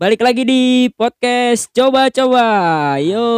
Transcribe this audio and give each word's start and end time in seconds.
Balik 0.00 0.24
lagi 0.24 0.48
di 0.48 0.88
podcast 0.96 1.68
coba-coba. 1.76 2.96
Yo. 3.04 3.28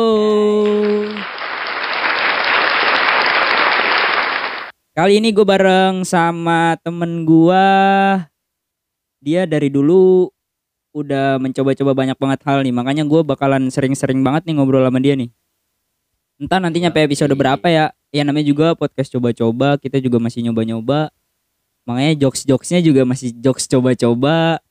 Kali 4.94 5.18
ini 5.18 5.34
gue 5.34 5.42
bareng 5.42 6.06
sama 6.06 6.78
temen 6.86 7.26
gua. 7.26 7.66
Dia 9.18 9.42
dari 9.42 9.74
dulu 9.74 10.30
udah 10.94 11.42
mencoba-coba 11.42 11.98
banyak 11.98 12.14
banget 12.14 12.40
hal 12.46 12.62
nih. 12.62 12.70
Makanya 12.70 13.10
gue 13.10 13.26
bakalan 13.26 13.66
sering-sering 13.66 14.22
banget 14.22 14.46
nih 14.46 14.54
ngobrol 14.54 14.86
sama 14.86 15.02
dia 15.02 15.18
nih. 15.18 15.34
Entah 16.38 16.62
nanti 16.62 16.78
nyampe 16.78 17.02
episode 17.02 17.34
berapa 17.34 17.66
ya. 17.66 17.90
Ya 18.14 18.22
namanya 18.22 18.46
juga 18.46 18.78
podcast 18.78 19.10
coba-coba. 19.10 19.82
Kita 19.82 19.98
juga 19.98 20.22
masih 20.22 20.46
nyoba-nyoba. 20.46 21.10
Makanya 21.90 22.22
jokes-jokesnya 22.22 22.86
juga 22.86 23.02
masih 23.02 23.34
jokes 23.34 23.66
coba-coba 23.66 24.62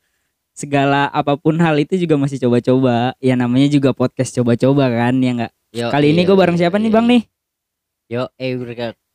segala 0.62 1.10
apa 1.10 1.34
pun 1.34 1.58
hal 1.58 1.74
itu 1.82 1.98
juga 1.98 2.22
masih 2.22 2.38
coba-coba 2.38 3.18
ya 3.18 3.34
namanya 3.34 3.66
juga 3.66 3.90
podcast 3.98 4.38
coba-coba 4.38 4.86
kan 4.94 5.18
ya 5.18 5.32
nggak 5.34 5.54
Yo, 5.72 5.88
kali 5.90 6.14
ini 6.14 6.22
iya, 6.22 6.28
gue 6.30 6.38
bareng 6.38 6.58
iya, 6.60 6.62
siapa 6.68 6.78
nih 6.78 6.92
iya. 6.92 6.96
bang 6.96 7.06
nih 7.10 7.22
Yo, 8.12 8.24
eh 8.38 8.54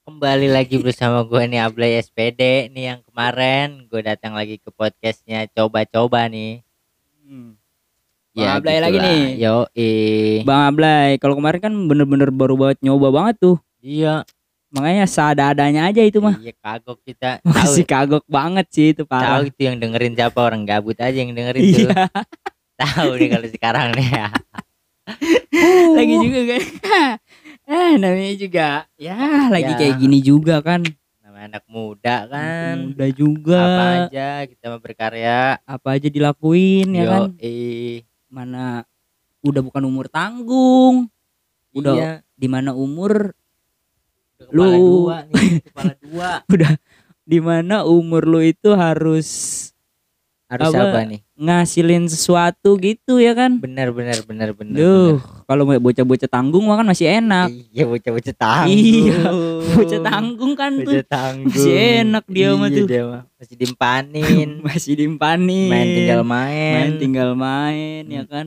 kembali 0.06 0.48
lagi 0.48 0.80
bersama 0.80 1.20
gue 1.22 1.42
nih 1.46 1.60
Ablay 1.60 2.00
SPD 2.00 2.72
nih 2.72 2.94
yang 2.94 3.00
kemarin 3.04 3.84
gue 3.86 4.00
datang 4.00 4.32
lagi 4.32 4.56
ke 4.56 4.72
podcastnya 4.72 5.44
coba-coba 5.52 6.32
nih. 6.32 6.64
Bang 8.32 8.56
Ablay 8.56 8.80
lagi 8.80 8.96
nih. 8.96 9.36
Yo, 9.36 9.68
eh. 9.76 10.40
bang 10.48 10.72
Ablay 10.72 11.20
kalau 11.20 11.36
kemarin 11.36 11.60
kan 11.60 11.74
bener-bener 11.76 12.32
baru 12.32 12.56
banget 12.56 12.80
nyoba 12.88 13.12
banget 13.12 13.36
tuh 13.36 13.56
Iya. 13.86 14.26
Makanya 14.76 15.04
seada-adanya 15.04 15.88
aja 15.88 16.02
itu 16.02 16.20
mah 16.20 16.36
Iya 16.36 16.52
kagok 16.54 17.00
kita. 17.02 17.40
masih 17.42 17.82
Tahu, 17.82 17.90
kagok 17.90 18.24
banget 18.26 18.66
sih 18.68 18.86
itu 18.92 19.02
tahu 19.02 19.10
parah 19.10 19.40
itu 19.42 19.60
yang 19.62 19.76
dengerin 19.76 20.12
siapa 20.12 20.36
orang 20.38 20.62
gabut 20.62 20.96
aja 20.96 21.16
yang 21.16 21.32
dengerin 21.32 21.62
tuh. 21.64 21.88
iya 21.88 22.04
Tahu 22.76 23.10
nih 23.16 23.28
kalau 23.30 23.48
sekarang 23.48 23.88
nih 23.92 24.08
ya. 24.10 24.28
lagi 25.96 26.14
juga 26.18 26.40
kan 26.44 26.62
eh 27.72 27.92
namanya 27.96 28.34
juga 28.36 28.66
ya 28.96 29.16
lagi 29.48 29.72
Ya. 29.72 29.76
kayak 29.76 29.96
gini 29.96 30.18
juga 30.20 30.60
kan 30.60 30.82
Nama 31.18 31.48
anak 31.48 31.64
muda 31.66 32.16
kan. 32.26 32.92
udah 32.92 33.10
juga 33.10 33.60
Apa 33.60 33.84
aja 34.04 34.28
kita 34.44 34.64
mau 34.68 34.78
berkarya. 34.78 35.58
apa 35.60 35.88
aja 35.90 36.06
dilakuin 36.06 36.92
ya 36.92 37.02
Yo, 37.02 37.08
kan 37.08 37.22
eh. 37.38 38.04
mana 38.26 38.84
udah 39.40 39.62
bukan 39.62 39.82
umur 39.84 40.06
tanggung 40.06 41.06
Udah 41.72 41.92
Iya. 41.92 42.12
di 42.32 42.46
mana 42.46 42.72
umur 42.72 43.36
Kepala 44.38 44.52
Lu- 44.52 45.04
dua 45.04 45.16
nih, 45.26 45.50
kepala 45.64 45.92
dua. 45.98 46.30
di 47.26 47.38
mana 47.38 47.82
umur 47.82 48.22
lu 48.22 48.38
itu 48.40 48.70
harus 48.72 49.28
Harus 50.46 50.70
Apa? 50.70 50.94
apa 50.94 51.00
nih? 51.04 51.20
ngasilin 51.34 52.06
sesuatu 52.06 52.78
gitu 52.78 53.18
ya 53.18 53.34
kan 53.34 53.58
Bener 53.58 53.90
bener 53.90 54.22
bener 54.22 54.54
bener. 54.54 54.78
Duh, 54.78 55.18
kalau 55.42 55.66
mau 55.66 55.74
bocah-bocah 55.74 56.30
tanggung 56.30 56.64
mah 56.64 56.78
kan 56.78 56.86
masih 56.86 57.10
enak. 57.12 57.50
Iya 57.66 57.82
bocah-bocah 57.84 58.30
tanggung. 58.32 58.70
Iya, 58.70 59.20
Bocah 59.74 60.00
tanggung 60.00 60.52
kan 60.54 60.70
tuh 60.78 60.94
Bocah 60.94 61.02
tanggung. 61.04 61.50
masih 61.50 61.74
enak 62.00 62.24
dia 62.30 62.48
mah 62.54 62.68
Iya, 62.70 62.78
tuh. 62.78 62.86
dia 62.86 63.02
mah. 63.04 63.22
Masih 63.36 63.56
dimpanin. 63.58 64.48
masih 64.70 64.92
dimpanin. 64.94 65.66
main 65.68 65.88
tinggal 65.90 66.22
main. 66.22 66.72
main 66.78 66.92
tinggal 66.96 67.30
main 67.34 68.02
ya 68.06 68.22
Hmm. 68.22 68.30
kan. 68.30 68.46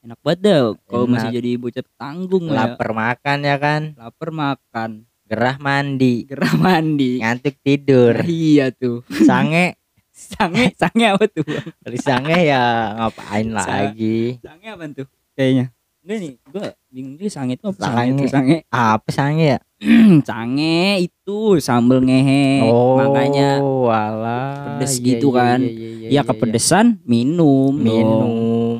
Enak 0.00 0.18
banget 0.24 0.38
dah 0.40 0.60
kalau 0.80 1.04
masih 1.04 1.28
jadi 1.28 1.50
bocah 1.54 1.84
tanggung 1.94 2.44
ya. 2.48 2.56
Lapar 2.56 2.90
makan 2.90 3.38
ya 3.44 3.56
kan. 3.60 3.82
Lapar 3.94 4.28
makan, 4.32 4.90
Gerah 5.28 5.56
mandi. 5.60 6.24
gerah 6.24 6.54
mandi. 6.56 7.20
Ngantuk 7.20 7.54
tidur. 7.60 8.16
Nah, 8.16 8.24
iya 8.26 8.72
tuh. 8.72 9.04
Sange. 9.06 9.76
Sange, 10.18 10.74
sange 10.74 11.14
apa 11.14 11.30
tuh? 11.30 11.46
Kalau 11.46 11.98
sange 12.02 12.42
ya 12.42 12.90
ngapain 12.98 13.54
lagi? 13.54 14.34
Sange 14.42 14.66
apa 14.66 14.84
tuh? 14.90 15.06
Kayaknya. 15.32 15.70
Enggak 16.02 16.18
nih, 16.18 16.32
gua 16.48 16.66
bingung 16.90 17.14
juga 17.14 17.30
sange 17.30 17.52
itu 17.54 17.64
apa? 17.70 17.78
Sange, 17.78 17.94
Sange. 17.94 18.10
itu 18.10 18.24
sange. 18.26 18.56
Apa 18.66 19.08
sange 19.14 19.44
ya? 19.46 19.58
sange 20.28 20.78
itu 21.06 21.38
sambel 21.62 22.02
ngehe. 22.02 22.66
oh, 22.66 22.98
Makanya 22.98 23.62
walah. 23.62 24.74
pedes 24.80 24.98
Iya, 24.98 25.04
gitu 25.06 25.28
iya, 25.30 25.36
kan. 25.38 25.58
iya, 25.62 25.70
iya, 25.70 25.86
iya, 25.86 26.08
ya 26.08 26.10
iya. 26.10 26.22
kepedesan 26.26 26.86
minum 27.06 27.70
dong. 27.78 27.86
Minum. 27.86 28.78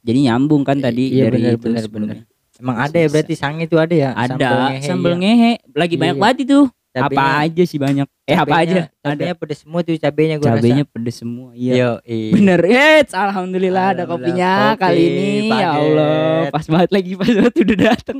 Jadi 0.00 0.18
nyambung 0.24 0.62
kan 0.64 0.80
tadi 0.80 1.12
Iya, 1.12 1.28
dari 1.28 1.36
bener, 1.36 1.52
itu 1.52 1.66
bener, 1.68 1.82
sebelumnya. 1.84 2.22
Emang 2.58 2.76
ada 2.76 2.96
ya 2.96 3.06
berarti 3.06 3.34
sange 3.34 3.64
itu 3.64 3.78
ada 3.78 3.94
ya? 3.94 4.10
Ada 4.12 4.34
ngehe, 4.34 4.82
sambel 4.82 5.14
iya. 5.14 5.20
ngehe, 5.20 5.52
lagi 5.72 5.94
banyak 5.94 6.16
Iya. 6.16 6.22
banget 6.22 6.38
itu. 6.42 6.60
apa 6.90 7.46
aja 7.46 7.62
sih 7.62 7.78
banyak. 7.78 8.08
Eh 8.26 8.34
apa 8.34 8.54
aja? 8.58 8.90
cabenya- 8.90 9.30
Ada. 9.30 9.38
Pedes 9.38 9.58
semua 9.62 9.86
tuh 9.86 9.94
cabenya 9.94 10.34
gue 10.34 10.48
Cabenya 10.50 10.82
pedes 10.82 11.16
semua. 11.16 11.54
Iya. 11.54 11.72
Yo, 11.72 11.90
iya. 12.02 12.32
Bener, 12.34 12.60
Eits, 12.60 13.14
alhamdulillah 13.14 13.94
ada 13.94 14.02
kopinya 14.02 14.74
kopi, 14.74 14.82
kali 14.82 15.02
ini. 15.06 15.30
Ya. 15.46 15.78
Allah, 15.78 16.50
pas 16.50 16.66
banget 16.66 16.90
lagi 16.90 17.12
pas 17.14 17.30
banget 17.30 17.54
udah 17.54 17.78
dateng. 17.86 18.18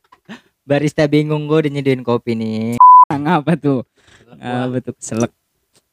Barista 0.68 1.06
bingung 1.06 1.46
gue 1.46 1.58
udah 1.60 1.70
nyediain 1.70 2.02
kopi 2.02 2.34
nih. 2.34 2.82
apa 3.06 3.54
tuh? 3.54 3.86
Apa 4.42 4.82
tuh 4.82 4.94
selek. 4.98 5.30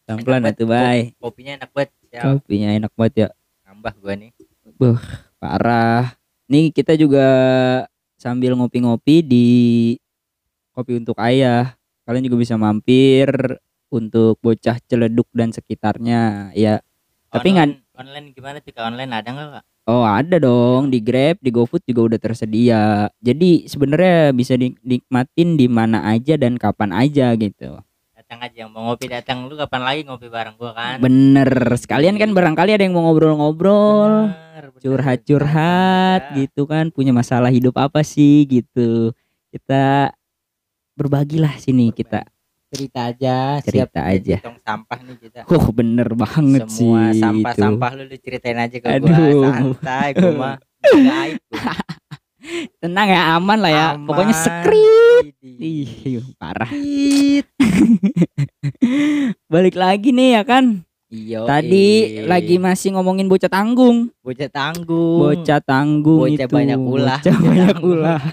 Pelan-pelan 0.09 0.41
Enak 0.41 0.55
atuh, 0.55 0.65
bay. 0.65 0.99
Kopinya 1.19 1.51
enak 1.53 1.69
banget. 1.69 1.91
Ya, 2.09 2.21
Kopinya 2.23 2.69
enak 2.73 2.91
banget 2.97 3.13
ya. 3.13 3.27
nambah 3.61 3.93
gue 3.93 4.13
nih. 4.17 4.31
Parah. 5.37 6.17
Nih 6.47 6.71
kita 6.71 6.95
juga 6.95 7.27
sambil 8.15 8.55
ngopi-ngopi 8.55 9.19
di 9.19 9.47
Kopi 10.71 10.95
untuk 10.95 11.19
Ayah. 11.19 11.75
Kalian 12.07 12.23
juga 12.23 12.39
bisa 12.39 12.55
mampir 12.55 13.27
untuk 13.91 14.39
bocah 14.39 14.79
celeduk 14.87 15.27
dan 15.35 15.51
sekitarnya 15.51 16.53
ya. 16.55 16.79
Tapi 17.27 17.47
nggak 17.51 17.67
online, 17.67 17.83
online 17.99 18.27
gimana? 18.31 18.57
Kak? 18.63 18.79
Online 18.79 19.11
ada 19.11 19.29
nggak 19.33 19.49
kak? 19.59 19.65
Oh 19.87 20.03
ada 20.03 20.35
dong 20.35 20.91
di 20.91 20.99
Grab, 20.99 21.39
di 21.39 21.47
GoFood 21.47 21.83
juga 21.87 22.15
udah 22.15 22.19
tersedia. 22.19 23.07
Jadi 23.23 23.67
sebenarnya 23.67 24.35
bisa 24.35 24.59
dinikmatin 24.59 25.55
di 25.55 25.67
mana 25.71 26.03
aja 26.03 26.35
dan 26.35 26.59
kapan 26.59 26.91
aja 26.91 27.31
gitu. 27.39 27.79
Datang 28.27 28.43
aja 28.43 28.67
yang 28.67 28.75
mau 28.75 28.91
ngopi 28.91 29.07
datang. 29.07 29.47
Lu 29.47 29.55
kapan 29.55 29.87
lagi 29.87 30.03
ngopi 30.03 30.27
bareng 30.27 30.59
gue 30.59 30.71
kan? 30.75 30.99
Bener. 30.99 31.47
Sekalian 31.79 32.19
kan 32.19 32.35
barangkali 32.35 32.75
ada 32.75 32.83
yang 32.83 32.91
mau 32.91 33.07
ngobrol-ngobrol, 33.07 34.35
curhat-curhat 34.83 36.35
Ada. 36.35 36.35
gitu 36.35 36.67
kan, 36.67 36.91
punya 36.91 37.15
masalah 37.15 37.47
hidup 37.47 37.79
apa 37.79 38.03
sih 38.03 38.43
gitu. 38.43 39.15
Kita 39.47 40.11
berbagilah 40.99 41.55
sini 41.55 41.95
kita. 41.95 42.27
cerita 42.67 43.15
aja. 43.15 43.63
Cerita 43.63 44.03
siap 44.03 44.11
aja. 44.11 44.37
tong 44.43 44.59
sampah 44.59 44.99
nih 45.07 45.17
kita. 45.23 45.39
Oh 45.47 45.71
bener 45.71 46.11
banget 46.11 46.67
Semua 46.67 47.15
sih. 47.15 47.23
sampah-sampah 47.23 47.91
lu, 47.95 48.11
lu 48.11 48.17
ceritain 48.19 48.59
aja 48.59 48.75
ke 48.75 48.87
Aduh. 48.91 49.07
gue. 49.07 49.47
Santai 49.55 50.11
gue 50.11 50.31
mah. 50.35 50.59
Aib 50.83 51.39
gua. 51.47 51.71
Tenang 52.77 53.07
ya, 53.07 53.21
aman 53.33 53.57
lah 53.57 53.69
ya. 53.69 53.87
Pokoknya 53.99 54.31
Aman. 54.31 54.43
skrit. 54.43 55.25
Widih. 55.41 55.87
Ih, 56.03 56.23
parah. 56.35 56.67
Balik 59.47 59.75
lagi 59.75 60.11
nih 60.11 60.29
ya 60.33 60.41
kan. 60.43 60.63
Iyo, 61.07 61.47
Tadi 61.47 62.19
eh. 62.19 62.27
lagi 62.27 62.57
masih 62.57 62.91
ngomongin 62.91 63.25
bocah 63.25 63.47
tanggung. 63.47 64.11
bocah 64.19 64.47
tanggung. 64.47 65.19
Bocah 65.23 65.59
tanggung 65.59 66.27
Bocah 66.27 66.37
itu. 66.37 66.51
banyak 66.51 66.77
ulah. 66.77 67.17
Bocah 67.17 67.31
Bocah 67.31 67.41
banyak 67.41 67.77
ulah. 67.81 68.19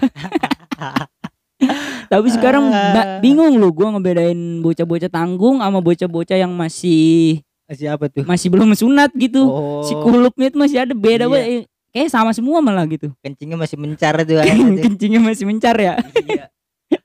Tapi 2.05 2.27
sekarang 2.29 2.69
ba- 2.69 3.17
bingung 3.17 3.55
lu 3.55 3.71
gua 3.71 3.89
ngebedain 3.89 4.59
bocah-bocah 4.59 5.09
tanggung 5.09 5.57
sama 5.57 5.79
bocah-bocah 5.79 6.37
yang 6.37 6.53
masih 6.53 7.41
Siapa 7.65 8.05
tuh? 8.07 8.23
masih 8.27 8.47
belum 8.51 8.75
sunat 8.77 9.09
gitu. 9.15 9.41
Oh, 9.41 9.81
Si 9.81 9.95
kulupnya 9.95 10.47
itu 10.47 10.57
masih 10.59 10.77
ada 10.77 10.93
beda 10.93 11.25
Iya. 11.25 11.27
banget. 11.27 11.65
Kayak 11.95 12.11
sama 12.11 12.35
semua 12.35 12.59
malah 12.59 12.83
gitu. 12.91 13.15
kencingnya 13.23 13.55
masih 13.55 13.79
mencar 13.79 14.19
tuh. 14.27 14.43
Kencingnya 14.83 15.23
masih 15.23 15.47
mencar 15.47 15.79
ya. 15.79 15.95
Iya. 16.27 16.51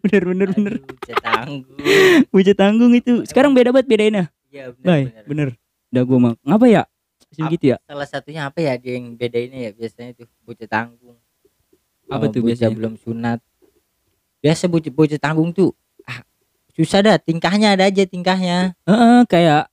Bener 0.02 0.22
bener 0.34 0.48
bener. 0.50 0.74
Aduh, 0.82 0.90
bocah 0.90 1.18
tanggung. 1.22 1.78
Bocah 2.34 2.56
tanggung 2.58 2.92
itu. 2.98 3.12
Sekarang 3.22 3.54
beda 3.54 3.70
banget 3.70 3.86
bedainnya. 3.86 4.24
Iya 4.50 4.74
benar. 4.74 5.24
bener. 5.30 5.48
Udah 5.94 6.02
gua 6.02 6.18
mah. 6.18 6.34
Ngapa 6.42 6.66
ya? 6.66 6.82
Gitu 7.30 7.64
ya? 7.70 7.76
Salah 7.86 8.08
satunya 8.10 8.50
apa 8.50 8.58
ya 8.58 8.74
dia 8.74 8.98
yang 8.98 9.14
bedainnya 9.14 9.58
ya 9.62 9.70
biasanya 9.70 10.10
tuh 10.18 10.26
bocah 10.42 10.66
tanggung. 10.66 11.18
Apa 12.10 12.26
tuh 12.26 12.42
biasanya? 12.42 12.74
belum 12.74 12.98
sunat. 12.98 13.38
Biasa 14.42 14.66
bocah 14.66 14.90
bocah 14.90 15.20
tanggung 15.22 15.54
tuh 15.54 15.70
ah, 16.02 16.26
susah 16.74 16.98
dah 17.06 17.16
tingkahnya 17.22 17.78
ada 17.78 17.86
aja 17.86 18.02
tingkahnya. 18.02 18.74
Heeh, 18.90 19.22
kayak 19.30 19.70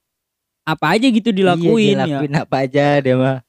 apa 0.68 0.86
aja 0.94 1.08
gitu 1.10 1.34
dilakuin 1.34 1.98
iya, 1.98 2.06
ya. 2.06 2.06
dilakuin 2.06 2.34
apa 2.38 2.56
aja 2.62 2.86
dia 3.02 3.16
mah. 3.18 3.47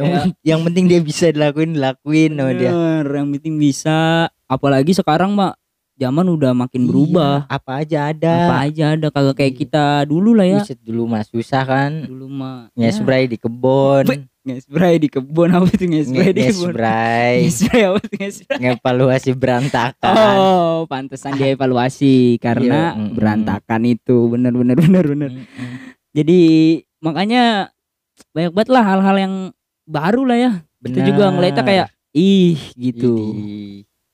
Yang, 0.00 0.10
Ya. 0.10 0.20
yang 0.56 0.60
penting 0.64 0.84
dia 0.88 1.00
bisa 1.00 1.28
dilakuin 1.28 1.76
dilakuin 1.76 2.32
sama 2.34 2.52
dia. 2.56 2.70
Yang 3.04 3.28
penting 3.36 3.54
bisa. 3.56 3.98
Apalagi 4.44 4.92
sekarang 4.92 5.32
mah 5.32 5.54
zaman 5.94 6.26
udah 6.26 6.56
makin 6.56 6.88
berubah. 6.88 7.44
Iya, 7.44 7.52
apa 7.52 7.70
aja 7.76 7.98
ada. 8.08 8.34
Apa 8.48 8.56
aja 8.64 8.84
ada 8.96 9.06
kagak 9.12 9.36
kayak 9.36 9.52
Iya. 9.52 9.60
kita 9.60 9.84
dulu 10.04 10.32
lah 10.32 10.46
ya. 10.48 10.60
Buset, 10.64 10.80
dulu 10.80 11.02
mah 11.04 11.22
susah 11.22 11.62
kan. 11.62 11.92
Dulu 12.08 12.26
mah 12.26 12.72
Nge-spray 12.72 13.28
di 13.28 13.36
kebon. 13.36 14.04
Be- 14.08 14.28
Nge-spray 14.40 14.96
di 14.96 15.12
kebun 15.12 15.52
apa 15.52 15.68
tuh 15.68 15.84
nge-spray 15.84 16.32
di 16.32 16.48
kebun? 16.48 16.72
Nge-spray. 16.72 17.34
Nge-spray 17.44 17.82
apa 17.84 17.98
tuh 18.00 18.16
nge-spray? 18.16 18.56
Ngevaluasi 18.58 19.30
berantakan. 19.36 20.16
Oh, 20.40 20.78
pantesan 20.88 21.36
dievaluasi 21.36 22.40
karena 22.40 22.96
Iya, 22.96 23.12
berantakan 23.12 23.82
itu. 23.84 24.32
Bener 24.32 24.56
bener 24.56 24.80
bener 24.80 25.04
bener. 25.04 25.30
Jadi 26.10 26.40
makanya 26.98 27.68
banyak 28.32 28.52
banget 28.52 28.70
lah 28.72 28.84
hal-hal 28.86 29.16
yang 29.20 29.34
baru 29.90 30.22
lah 30.22 30.38
ya. 30.38 30.52
Kita 30.80 31.00
juga 31.02 31.28
ngeliatnya 31.28 31.60
kayak 31.60 31.86
ih 32.12 32.56
gitu. 32.72 33.34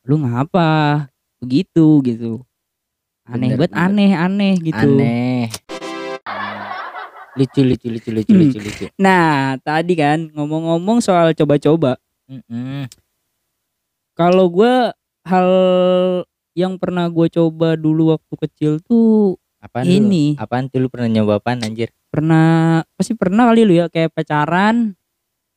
Lu 0.03 0.17
ngapa? 0.19 1.05
Begitu 1.39 2.01
gitu. 2.03 2.33
Aneh 3.27 3.53
Bener, 3.53 3.59
banget 3.61 3.73
bener. 3.73 3.85
aneh 3.85 4.11
aneh 4.15 4.53
gitu. 4.59 4.89
Aneh. 4.89 5.43
Lucu 7.37 7.61
lucu 7.61 7.87
lucu 7.93 8.09
lucu 8.11 8.33
Hmm. 8.33 8.41
lucu 8.41 8.59
lucu. 8.59 8.85
Nah 8.97 9.61
tadi 9.61 9.93
kan 9.93 10.33
ngomong-ngomong 10.33 10.99
soal 10.99 11.37
coba-coba. 11.37 12.01
Mm-mm. 12.27 12.91
kalau 14.17 14.51
gua 14.51 14.91
hal 15.23 15.51
yang 16.57 16.75
pernah 16.75 17.07
gue 17.07 17.29
coba 17.29 17.77
dulu 17.77 18.11
waktu 18.11 18.35
kecil 18.43 18.73
tuh 18.81 19.37
apaan 19.61 19.85
Ini. 19.87 20.35
lu? 20.35 20.41
apaan 20.41 20.67
tuh? 20.67 20.81
Lu 20.81 20.89
pernah 20.89 21.07
nyoba 21.07 21.39
apaan 21.39 21.63
anjir? 21.63 21.93
Pernah 22.09 22.81
pasti 22.97 23.13
pernah 23.13 23.47
kali 23.47 23.63
lu 23.63 23.77
ya 23.77 23.87
kayak 23.87 24.11
pacaran 24.11 24.97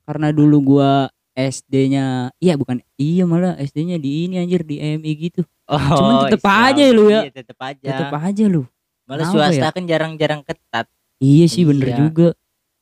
karena 0.09 0.33
dulu 0.33 0.57
gua 0.65 1.06
SD-nya 1.31 2.33
iya 2.38 2.57
bukan 2.57 2.81
iya 2.97 3.23
malah 3.23 3.53
SD-nya 3.56 3.95
di 3.95 4.25
ini 4.25 4.41
anjir 4.41 4.65
di 4.65 4.81
MI 4.81 5.13
gitu. 5.21 5.45
Oh 5.69 5.77
Cuman 5.77 6.25
tetep 6.27 6.41
Islam. 6.41 6.65
aja 6.65 6.85
lu 6.89 7.06
ya. 7.07 7.21
iya, 7.21 7.31
tetep 7.31 7.59
aja. 7.61 7.88
Tetep 7.94 8.09
aja 8.11 8.44
lu. 8.50 8.63
Malah 9.06 9.23
Kenapa 9.23 9.33
swasta 9.53 9.67
ya? 9.69 9.71
kan 9.71 9.83
jarang-jarang 9.85 10.41
ketat. 10.41 10.85
Iya 11.21 11.45
sih 11.45 11.63
bener 11.63 11.94
Iya. 11.94 11.97
juga. 12.01 12.27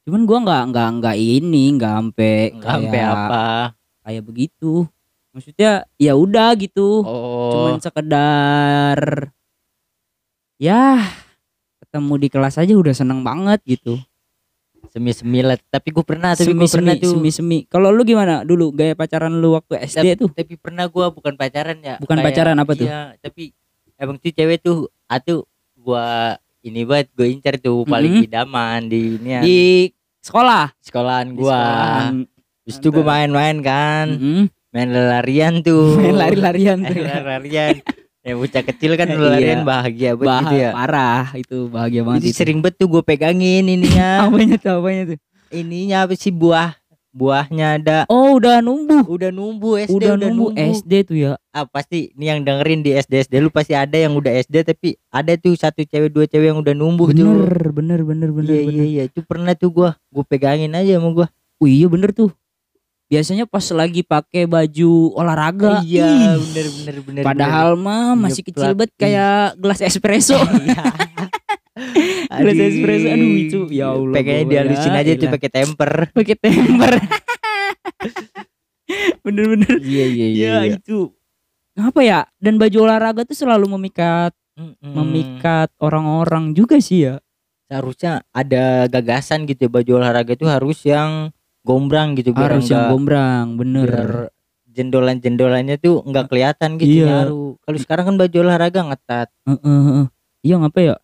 Cuman 0.07 0.23
gua 0.23 0.37
nggak 0.39 0.63
nggak 0.71 0.89
nggak 0.97 1.15
ini 1.19 1.63
nggak 1.75 1.91
sampai 1.93 2.33
nggak 2.55 2.71
sampai 2.79 3.01
apa. 3.03 3.43
kayak 4.01 4.23
begitu. 4.23 4.73
Maksudnya 5.35 5.71
ya 5.99 6.13
udah 6.15 6.49
gitu. 6.55 7.03
Oh. 7.03 7.51
Cuman 7.51 7.83
sekedar 7.83 9.29
ya 10.57 10.97
ketemu 11.77 12.13
di 12.17 12.27
kelas 12.27 12.57
aja 12.57 12.73
udah 12.73 12.93
seneng 12.95 13.21
banget 13.21 13.61
gitu 13.63 14.01
semi 14.87 15.11
semi 15.11 15.39
lah 15.41 15.57
tapi 15.63 15.89
gue 15.89 16.01
pernah 16.01 16.31
tapi 16.31 16.47
semi 16.47 16.59
gue 16.59 16.69
pernah 16.69 16.93
semi 16.93 17.03
tuh. 17.03 17.11
semi 17.13 17.29
semi 17.29 17.57
kalau 17.65 17.89
lu 17.89 18.01
gimana? 18.01 18.41
Dulu 18.41 18.71
gaya 18.71 18.93
pacaran 18.93 19.33
lu 19.33 19.53
waktu 19.53 19.83
SD 19.83 20.07
tuh? 20.15 20.29
tapi 20.29 20.55
pernah 20.55 20.87
gua 20.87 21.09
bukan 21.09 21.33
pacaran 21.33 21.77
ya. 21.79 21.97
Bukan 21.97 22.15
Kayak- 22.15 22.27
pacaran, 22.31 22.55
apa 22.55 22.71
tuh? 22.73 22.85
iya 22.85 23.13
tapi 23.17 23.51
emang 23.95 24.17
tuh 24.17 24.31
cewek 24.31 24.59
tuh 24.59 24.77
atuh 25.05 25.43
gua 25.75 26.35
ini 26.59 26.83
banget 26.83 27.07
gue 27.13 27.27
incar 27.27 27.55
tuh 27.57 27.83
paling 27.83 28.11
Mhm. 28.13 28.25
idaman 28.25 28.79
di 28.85 28.99
ini 29.15 29.31
di 29.39 29.57
sekolah? 30.19 30.75
Sekolahan 30.79 31.31
sekolahan. 31.31 32.11
Terus 32.63 32.77
tuh 32.77 32.89
gue 32.91 33.01
main-main 33.01 33.57
kan. 33.61 34.07
Mm-mm. 34.11 34.43
main 34.75 34.89
lari-larian 34.89 35.63
tuh. 35.63 35.95
Main 35.95 36.15
lari-larian 36.15 36.77
tuh. 36.81 36.99
Lari-larian 36.99 37.75
ya 38.27 38.35
bocah 38.35 38.63
kecil 38.67 38.91
kan 38.99 39.07
Iya. 39.15 39.23
larian 39.23 39.61
bahagia 39.63 40.11
banget 40.13 40.27
Bah- 40.27 40.41
gitu 40.43 40.55
ya. 40.59 40.69
parah 40.75 41.25
itu 41.39 41.57
bahagia 41.71 42.01
banget 42.03 42.19
jadi 42.27 42.31
itu. 42.35 42.39
sering 42.43 42.57
tuh 42.59 42.87
gue 42.91 43.03
pegangin 43.07 43.63
ininya. 43.63 44.09
Apanya 44.27 44.59
tuh 44.59 44.71
apanya 44.83 45.03
tuh? 45.15 45.17
Ininya 45.47 46.03
apa 46.03 46.13
sih 46.19 46.35
buah? 46.35 46.75
Buahnya 47.17 47.81
ada. 47.81 47.97
Oh 48.13 48.37
udah 48.37 48.61
numbuh. 48.61 49.01
Udah 49.09 49.33
numbu 49.33 49.73
SD 49.73 49.89
udah, 49.89 50.21
udah, 50.21 50.29
numbuh 50.29 50.51
numbu 50.53 50.69
SD 50.77 50.91
tuh 51.07 51.17
ya. 51.17 51.31
Ah 51.49 51.65
pasti 51.65 52.13
ini 52.13 52.29
yang 52.29 52.45
dengerin 52.45 52.85
di 52.85 52.93
SD 52.93 53.25
SD 53.25 53.41
lu 53.41 53.49
pasti 53.49 53.73
ada 53.73 53.97
yang 53.97 54.13
udah 54.13 54.29
SD 54.37 54.61
tapi 54.61 55.01
ada 55.09 55.33
tuh 55.33 55.57
satu 55.57 55.81
cewek 55.81 56.13
dua 56.13 56.29
cewek 56.29 56.53
yang 56.53 56.61
udah 56.61 56.77
numbuh 56.77 57.09
tuh. 57.09 57.25
Bener 57.25 57.73
bener 57.73 57.99
bener 58.05 58.29
bener 58.29 58.53
iya 58.53 58.61
bener. 58.69 58.75
iya 58.75 58.85
iya. 58.85 59.03
Itu 59.09 59.25
pernah 59.25 59.57
tuh 59.57 59.73
gua 59.73 59.89
gua 60.13 60.21
pegangin 60.29 60.77
aja 60.77 61.01
sama 61.01 61.09
gua. 61.09 61.27
Oh 61.57 61.65
iya 61.65 61.89
bener 61.89 62.13
tuh 62.13 62.29
biasanya 63.07 63.47
pas 63.47 63.63
lagi 63.71 64.03
pakai 64.03 64.43
baju 64.45 65.15
olahraga. 65.15 65.79
Iya 65.83 66.07
ih, 66.07 66.35
bener 66.51 66.67
bener 66.75 66.95
bener 67.03 67.23
padahal 67.23 67.79
mah 67.79 68.19
masih 68.19 68.43
kecil 68.43 68.75
banget 68.75 68.91
ih. 68.93 68.99
kayak 68.99 69.55
gelas 69.59 69.79
espresso. 69.81 70.37
Iya. 70.67 70.83
Gelas 72.41 72.57
espresso, 72.57 73.07
aduh, 73.13 73.29
itu, 73.37 73.59
ya 73.69 73.93
Allah, 73.93 74.17
pengennya 74.17 74.43
gua, 74.43 74.51
dihalusin 74.51 74.93
ya 74.93 74.97
aja 74.97 75.11
tuh 75.13 75.27
elah. 75.29 75.33
pakai 75.37 75.49
temper. 75.53 75.91
Pakai 76.17 76.35
temper. 76.41 76.93
Bener-bener 79.21 79.73
iya 79.85 80.05
iya 80.09 80.27
ya 80.33 80.55
itu. 80.73 81.13
Apa 81.77 82.01
ya? 82.01 82.25
Dan 82.41 82.57
baju 82.57 82.89
olahraga 82.89 83.21
tuh 83.29 83.37
selalu 83.37 83.77
memikat 83.77 84.33
Mm-mm. 84.57 84.89
memikat 84.89 85.69
orang-orang 85.77 86.57
juga 86.57 86.81
sih 86.81 87.05
ya. 87.05 87.21
Seharusnya 87.69 88.25
ada 88.33 88.89
gagasan 88.89 89.45
gitu 89.45 89.67
ya, 89.67 89.71
baju 89.71 89.91
olahraga 90.01 90.33
itu 90.33 90.49
harus 90.49 90.81
yang 90.81 91.29
gombrang 91.67 92.15
gitu 92.15 92.31
biar 92.31 92.55
harus 92.55 92.65
yang 92.65 92.87
gombrang 92.89 93.45
bener 93.55 93.83
biar 93.85 94.11
jendolan-jendolannya 94.71 95.75
tuh 95.75 95.99
nggak 96.01 96.25
kelihatan 96.27 96.77
gitu 96.77 97.01
Iya. 97.01 97.25
nyaru. 97.25 97.57
Kalau 97.59 97.77
sekarang 97.77 98.05
kan 98.05 98.15
baju 98.15 98.37
olahraga 98.39 98.79
ngetat. 98.85 99.27
Heeh, 99.43 99.57
heeh. 99.83 100.07
iya 100.41 100.55
ngapa 100.55 100.79
ya 100.79 100.95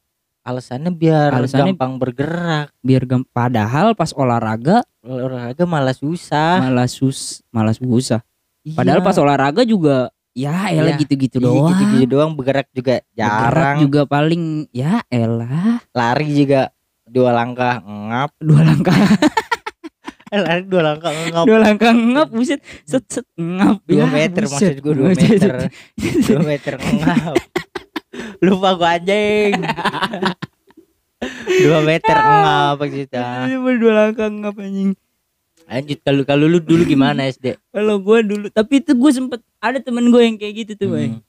Alasannya 0.42 0.92
biar 0.92 1.32
Alasannya- 1.34 1.72
gampang 1.72 1.98
bergerak. 1.98 2.68
biar 2.80 3.04
gam- 3.04 3.26
padahal 3.26 3.92
pas 3.94 4.12
olahraga 4.14 4.84
Olahraga 5.02 5.64
malah 5.66 5.92
susah. 5.92 6.60
malah 6.62 6.86
sus 6.86 7.42
malah 7.50 7.72
susah 7.72 8.22
Iya. 8.62 8.76
padahal 8.76 9.02
pas 9.02 9.18
olahraga 9.18 9.64
juga 9.64 10.08
ya 10.32 10.70
elah 10.70 10.94
Iya. 10.94 11.02
gitu-gitu 11.02 11.38
Iya, 11.38 11.44
doang 11.44 11.72
gitu-gitu 11.74 12.06
doang 12.10 12.32
bergerak 12.34 12.68
juga 12.72 13.02
Bergerak 13.02 13.16
jarang. 13.16 13.78
juga 13.82 14.02
paling 14.06 14.44
ya 14.70 15.02
elah 15.08 15.80
Lari 15.90 16.28
juga 16.30 16.70
dua 17.06 17.32
langkah 17.32 17.80
ngap. 17.82 18.32
dua 18.38 18.62
langkah 18.64 18.94
lari 20.36 20.64
dua 20.64 20.82
langkah 20.84 21.12
ngap. 21.12 21.46
dua 21.46 21.60
langkah 21.60 21.92
ngap 21.92 22.30
buset 22.30 22.60
set 22.84 23.06
set 23.06 23.26
ngap 23.36 23.78
Dua 23.84 24.04
Ya, 24.04 24.06
meter 24.08 24.44
buset. 24.44 24.54
maksud 24.56 24.78
gue 24.80 24.94
dua 24.94 25.08
meter. 25.14 25.52
dua 26.24 26.40
meter 26.42 26.74
ngap. 26.76 27.36
Lupa 28.40 28.70
gua 28.74 28.90
anjing. 28.96 29.54
dua 31.62 31.80
meter 31.82 32.16
ngap 32.16 32.80
kita. 32.84 33.24
Iya, 33.48 33.58
dua 33.58 33.94
langkah 33.96 34.28
ngap 34.28 34.56
anjing 34.58 34.92
Lanjut 35.64 36.00
kalau 36.04 36.24
kalau 36.24 36.46
lu 36.46 36.60
dulu 36.60 36.84
gimana 36.84 37.24
SD? 37.32 37.56
kalau 37.70 37.96
gue 37.98 38.20
dulu 38.22 38.46
tapi 38.50 38.80
itu 38.80 38.92
gue 38.92 39.12
sempet 39.12 39.40
ada 39.58 39.80
temen 39.80 40.10
gue 40.10 40.22
yang 40.22 40.36
kayak 40.36 40.54
gitu 40.60 40.74
tuh. 40.78 40.90
Hmm. 40.94 41.24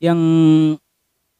yang 0.00 0.20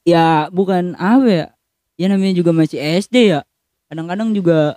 ya 0.03 0.49
bukan 0.49 0.93
apa 0.95 1.25
ya 1.25 1.47
ya 1.95 2.07
namanya 2.07 2.35
juga 2.35 2.53
masih 2.53 2.77
SD 2.77 3.33
ya 3.33 3.41
kadang-kadang 3.87 4.33
juga 4.33 4.77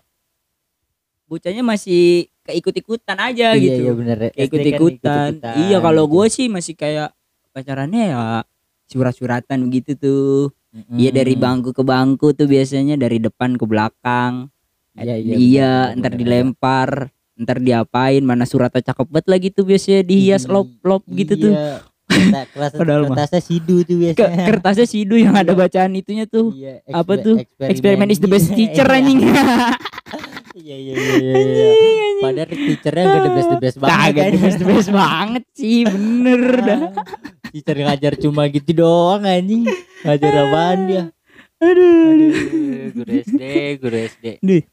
bocahnya 1.27 1.61
masih 1.61 2.25
keikut-ikutan 2.41 3.17
aja 3.17 3.51
Iya, 3.51 3.59
gitu 3.59 3.79
iya 3.81 3.91
bener. 3.93 4.17
Kan 4.25 4.41
ikut-ikutan 4.41 5.31
ikut-ikutan 5.35 5.53
iya 5.61 5.77
kalau 5.77 6.03
gue 6.05 6.25
sih 6.27 6.47
masih 6.47 6.73
kayak 6.73 7.11
pacarannya 7.51 8.03
ya 8.07 8.21
surat-suratan 8.85 9.67
gitu 9.69 9.91
tuh. 9.93 10.41
Iya 10.89 11.09
dari 11.11 11.33
bangku 11.33 11.71
ke 11.71 11.81
bangku 11.81 12.31
tuh 12.31 12.45
biasanya 12.45 12.95
dari 12.95 13.17
depan 13.17 13.53
ke 13.53 13.65
belakang 13.65 14.47
Iya, 14.93 15.13
iya, 15.15 15.33
iya 15.35 15.71
bener, 15.87 15.97
ntar 15.97 16.11
bener. 16.11 16.19
dilempar 16.19 16.89
ntar 17.35 17.57
diapain 17.59 18.21
mana 18.21 18.45
suratnya 18.45 18.81
cakep 18.83 19.07
banget 19.07 19.27
lagi 19.27 19.47
tuh 19.51 19.61
biasanya 19.63 20.01
dihias 20.01 20.43
Ih, 20.43 20.49
lop-lop 20.49 21.01
gitu 21.07 21.33
tuh 21.39 21.53
Iya. 21.53 21.81
Kertas, 22.07 22.45
kertas, 22.47 22.71
Padahal 22.79 23.03
kertasnya 23.05 23.41
sidu 23.41 23.75
tuh 23.83 23.95
biasanya. 23.99 24.45
kertasnya 24.47 24.85
sidu 24.85 25.15
yang 25.17 25.33
ada 25.33 25.51
bacaan 25.51 25.91
itunya 25.91 26.25
tuh 26.25 26.49
Iya, 26.51 26.81
apa 26.87 27.13
tuh? 27.15 27.35
eksperimen 27.59 28.07
is 28.07 28.17
the 28.17 28.25
best 28.25 28.49
teacher 28.51 28.85
Iya. 28.87 28.95
anjing 28.95 29.19
Iya 30.57 30.75
iya 30.75 30.93
iya 30.95 31.15
iya. 31.17 31.33
iya. 31.37 31.69
Padahal 32.17 32.49
teachernya 32.49 33.03
gak 33.05 33.21
the 33.21 33.31
best 33.31 33.47
the 33.47 33.59
best 33.59 33.77
banget 33.77 33.93
Kagak 33.93 34.17
kan. 34.17 34.31
the 34.31 34.41
best 34.41 34.57
the 34.57 34.67
best 34.67 34.89
banget 34.91 35.43
sih 35.53 35.79
bener 35.83 36.41
dah 36.67 36.81
Teacher 37.47 37.77
ngajar 37.77 38.13
cuma 38.17 38.41
gitu 38.47 38.71
doang 38.75 39.21
anjing. 39.23 39.63
Ngajar 40.01 40.33
apaan 40.35 40.79
dia? 40.85 41.03
aduh 41.57 42.11
Aduh, 42.11 42.33
guru 42.93 43.11
SD, 43.19 43.41
guru 43.77 43.97
SD. 43.99 44.25
Duh. 44.39 44.63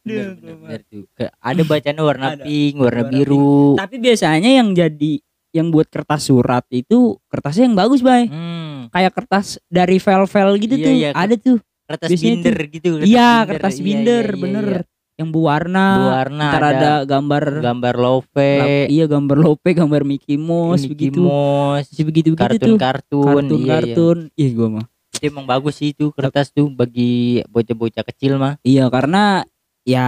Bener, 0.00 0.26
bener, 0.34 0.56
bener. 0.58 0.80
Ke- 1.12 1.32
Ada 1.34 1.62
bacanya 1.62 2.02
warna 2.02 2.26
Ada. 2.34 2.42
pink, 2.42 2.74
warna 2.76 3.02
Warna 3.02 3.12
biru. 3.12 3.76
tapi 3.76 3.96
biasanya 3.96 4.50
yang 4.54 4.72
jadi 4.72 5.20
yang 5.50 5.68
buat 5.68 5.86
kertas 5.86 6.26
surat 6.26 6.62
itu 6.70 7.18
kertasnya 7.26 7.66
yang 7.66 7.74
bagus 7.74 8.00
bay 8.00 8.24
Hmm, 8.24 8.86
kayak 8.88 9.12
kertas 9.12 9.58
dari 9.66 9.98
vel-vel 9.98 10.50
gitu 10.56 10.74
Iya, 10.74 10.84
tuh 10.84 10.94
iya, 10.94 11.08
ada 11.12 11.34
tuh 11.34 11.58
kertas 11.90 12.08
Biasanya 12.08 12.30
binder 12.30 12.56
gitu. 12.70 12.88
iya 13.02 13.30
kertas 13.42 13.74
Iya, 13.74 13.82
binder 13.82 14.24
iya, 14.24 14.30
iya, 14.30 14.38
bener 14.38 14.66
iya. 14.70 14.80
yang 15.18 15.28
berwarna 15.28 15.86
Berwarna 15.98 16.46
ntar 16.48 16.62
ada, 16.62 16.70
ada, 16.70 16.92
gambar 17.04 17.44
gambar 17.60 17.94
love, 17.98 18.28
lap- 18.32 18.88
iya 18.88 19.04
gambar 19.04 19.36
lope 19.36 19.70
gambar 19.70 20.02
Mickey 20.02 20.38
Mouse 20.38 20.86
Mickey 20.86 21.10
begitu 21.10 21.20
Mouse, 21.20 21.90
begitu 21.92 22.06
begitu 22.06 22.28
tuh 22.30 22.38
kartun-kartun. 22.40 23.26
kartun 23.26 23.44
iya, 23.44 23.58
iya. 23.58 23.68
kartun 23.68 24.18
ih 24.32 24.50
gua 24.54 24.68
mah 24.70 24.86
Itu 25.10 25.28
emang 25.28 25.44
bagus 25.44 25.76
sih 25.76 25.90
itu 25.90 26.08
kertas 26.10 26.48
tuh 26.48 26.70
bagi 26.70 27.44
bocah-bocah 27.44 28.00
kecil 28.06 28.40
mah. 28.40 28.56
Iya 28.64 28.88
karena 28.88 29.44
ya 29.84 30.06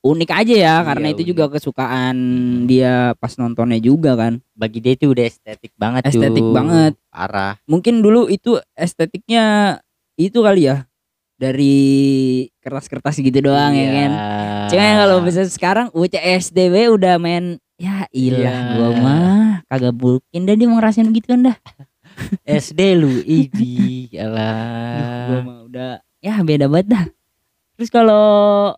unik 0.00 0.30
aja 0.32 0.54
ya 0.56 0.74
karena 0.80 1.10
Iya, 1.10 1.12
itu 1.12 1.22
unik. 1.26 1.30
juga 1.34 1.44
kesukaan 1.50 2.16
dia 2.64 3.12
pas 3.18 3.36
nontonnya 3.36 3.76
juga 3.76 4.16
kan. 4.16 4.40
Bagi 4.54 4.80
dia 4.80 4.96
itu 4.96 5.12
udah 5.12 5.26
estetik 5.26 5.76
banget 5.76 6.08
Estetik 6.08 6.40
tuh. 6.40 6.54
banget. 6.56 6.96
Parah. 7.12 7.60
Mungkin 7.68 8.00
dulu 8.00 8.30
itu 8.30 8.56
estetiknya 8.72 9.76
itu 10.16 10.40
kali 10.40 10.72
ya 10.72 10.88
dari 11.36 11.76
kertas-kertas 12.58 13.16
gitu 13.16 13.38
doang 13.40 13.70
ya 13.70 13.88
kan. 13.88 14.10
Cuma 14.66 14.84
kalau 14.98 15.20
bisa 15.20 15.44
sekarang 15.44 15.86
bocah 15.90 16.18
SDW 16.18 16.90
udah 16.90 17.16
main 17.16 17.56
ya 17.76 18.08
ilah 18.10 18.40
Iya. 18.40 18.72
gua 18.72 18.88
mah 18.94 19.36
kagak 19.66 19.94
mungkin 19.94 20.40
dah 20.42 20.54
dia 20.54 20.66
mau 20.66 20.76
ngerasain 20.76 21.06
begituan 21.06 21.44
dah. 21.44 21.56
SD 22.64 22.80
lu 22.96 23.12
idi 23.20 24.08
Duh, 24.08 24.32
gua 25.28 25.38
mah 25.42 25.58
udah 25.64 25.90
ya 26.18 26.40
beda 26.40 26.66
banget 26.66 26.86
dah. 26.88 27.04
Terus 27.76 27.90
kalau 27.90 28.72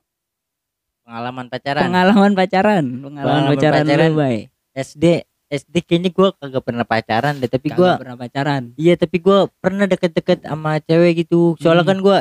pengalaman 1.00 1.46
pacaran 1.46 1.82
Pengalaman 1.84 2.32
pacaran, 2.34 2.84
pengalaman 2.98 3.24
Pengalaman 3.24 3.44
pacaran, 3.48 3.82
pacaran. 3.82 4.10
lu, 4.10 4.18
Bay. 4.18 4.36
SD 4.74 5.04
SD 5.48 5.74
kayaknya 5.80 6.10
gua 6.10 6.28
kagak 6.34 6.60
pernah 6.60 6.84
pacaran 6.84 7.34
deh 7.34 7.48
tapi 7.48 7.68
Kagak 7.68 7.78
gua 7.78 7.90
pernah 7.96 8.16
pacaran. 8.18 8.62
iya 8.74 8.94
tapi 8.94 9.16
gua 9.16 9.38
pernah 9.56 9.86
deket-deket 9.86 10.44
sama 10.44 10.76
cewek 10.78 11.24
gitu 11.24 11.56
soalnya 11.56 11.86
Hmm. 11.86 11.90
kan 11.90 11.98
gua 12.02 12.18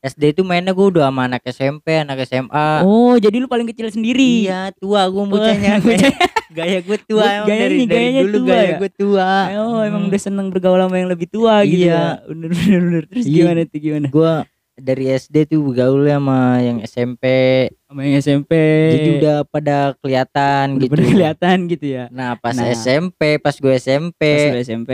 SD 0.00 0.32
itu 0.32 0.42
mainnya 0.42 0.72
gua 0.72 0.86
udah 0.88 1.04
sama 1.06 1.28
anak 1.28 1.44
SMP 1.46 1.86
anak 1.94 2.24
SMA 2.24 2.68
Oh, 2.82 3.14
jadi 3.16 3.36
lu 3.36 3.46
paling 3.46 3.66
kecil 3.66 3.88
sendiri. 3.88 4.44
iya 4.44 4.72
tua 4.72 5.06
Oh, 5.06 5.28
bocahnya 5.28 5.76
bocah. 5.78 6.12
gaya 6.50 6.78
gua 6.80 6.98
tua 7.00 7.24
emang 7.26 7.46
gaya 7.46 7.60
dari, 7.62 7.76
nih, 7.76 7.86
dari 7.86 7.94
gayanya 8.00 8.22
dulu 8.22 8.36
tua 8.36 8.48
gaya 8.48 8.64
ya? 8.64 8.76
gua 8.76 8.90
tua 8.90 9.30
Oh, 9.60 9.80
emang 9.80 10.02
Hmm. 10.02 10.10
udah 10.10 10.20
seneng 10.20 10.46
bergaul 10.48 10.78
sama 10.78 10.96
yang 10.96 11.08
lebih 11.08 11.28
tua 11.28 11.54
gitu 11.62 11.84
Iya. 11.84 11.92
ya. 11.92 12.04
Bener 12.26 12.50
bener 12.50 12.80
bener. 12.82 13.02
Terus 13.06 13.24
Iya. 13.24 13.34
gimana 13.36 13.60
tuh 13.64 13.78
gimana? 13.78 14.06
gua 14.08 14.32
dari 14.74 15.04
SD 15.06 15.36
tuh 15.46 15.60
bergaul 15.62 16.02
sama 16.02 16.38
yang 16.58 16.78
SMP 16.80 17.24
Sama 17.84 18.00
yang 18.00 18.16
SMP. 18.16 18.52
jadi 18.88 19.08
udah 19.20 19.36
pada 19.44 19.76
kelihatan 20.00 20.64
udah 20.72 20.80
gitu 20.80 20.90
pada 20.90 21.04
kelihatan 21.06 21.56
gitu 21.68 21.86
ya. 21.86 22.04
nah 22.08 22.32
pas 22.34 22.56
Nah. 22.56 22.72
SMP 22.72 23.36
pas 23.36 23.52
gue 23.52 23.74
SMP 23.76 24.16
Pas 24.16 24.56
lu 24.56 24.60
SMP 24.64 24.90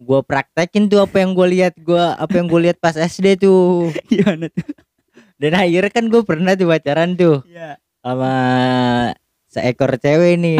gue 0.00 0.20
praktekin 0.24 0.88
tuh 0.88 1.04
apa 1.04 1.20
yang 1.20 1.36
gue 1.36 1.46
lihat 1.50 1.74
gua 1.78 2.16
apa 2.16 2.32
yang 2.32 2.48
gue 2.48 2.60
lihat 2.64 2.76
pas 2.76 2.92
SD 2.92 3.36
tuh 3.38 3.92
gimana 4.10 4.48
tuh? 4.48 4.64
dan 5.36 5.52
akhirnya 5.54 5.92
kan 5.92 6.08
gue 6.08 6.22
pernah 6.24 6.56
tuh 6.56 6.66
pacaran 6.66 7.12
tuh 7.14 7.44
Iya. 7.44 7.76
sama 8.00 8.34
seekor 9.46 9.92
cewek 9.96 10.40
nih 10.40 10.56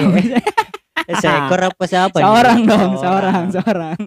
eh, 1.08 1.16
seekor 1.16 1.60
apa 1.62 1.84
siapa 1.84 2.12
nih? 2.14 2.24
Seorang 2.24 2.60
dong, 2.64 2.90
seorang, 2.96 3.44
seorang. 3.48 3.98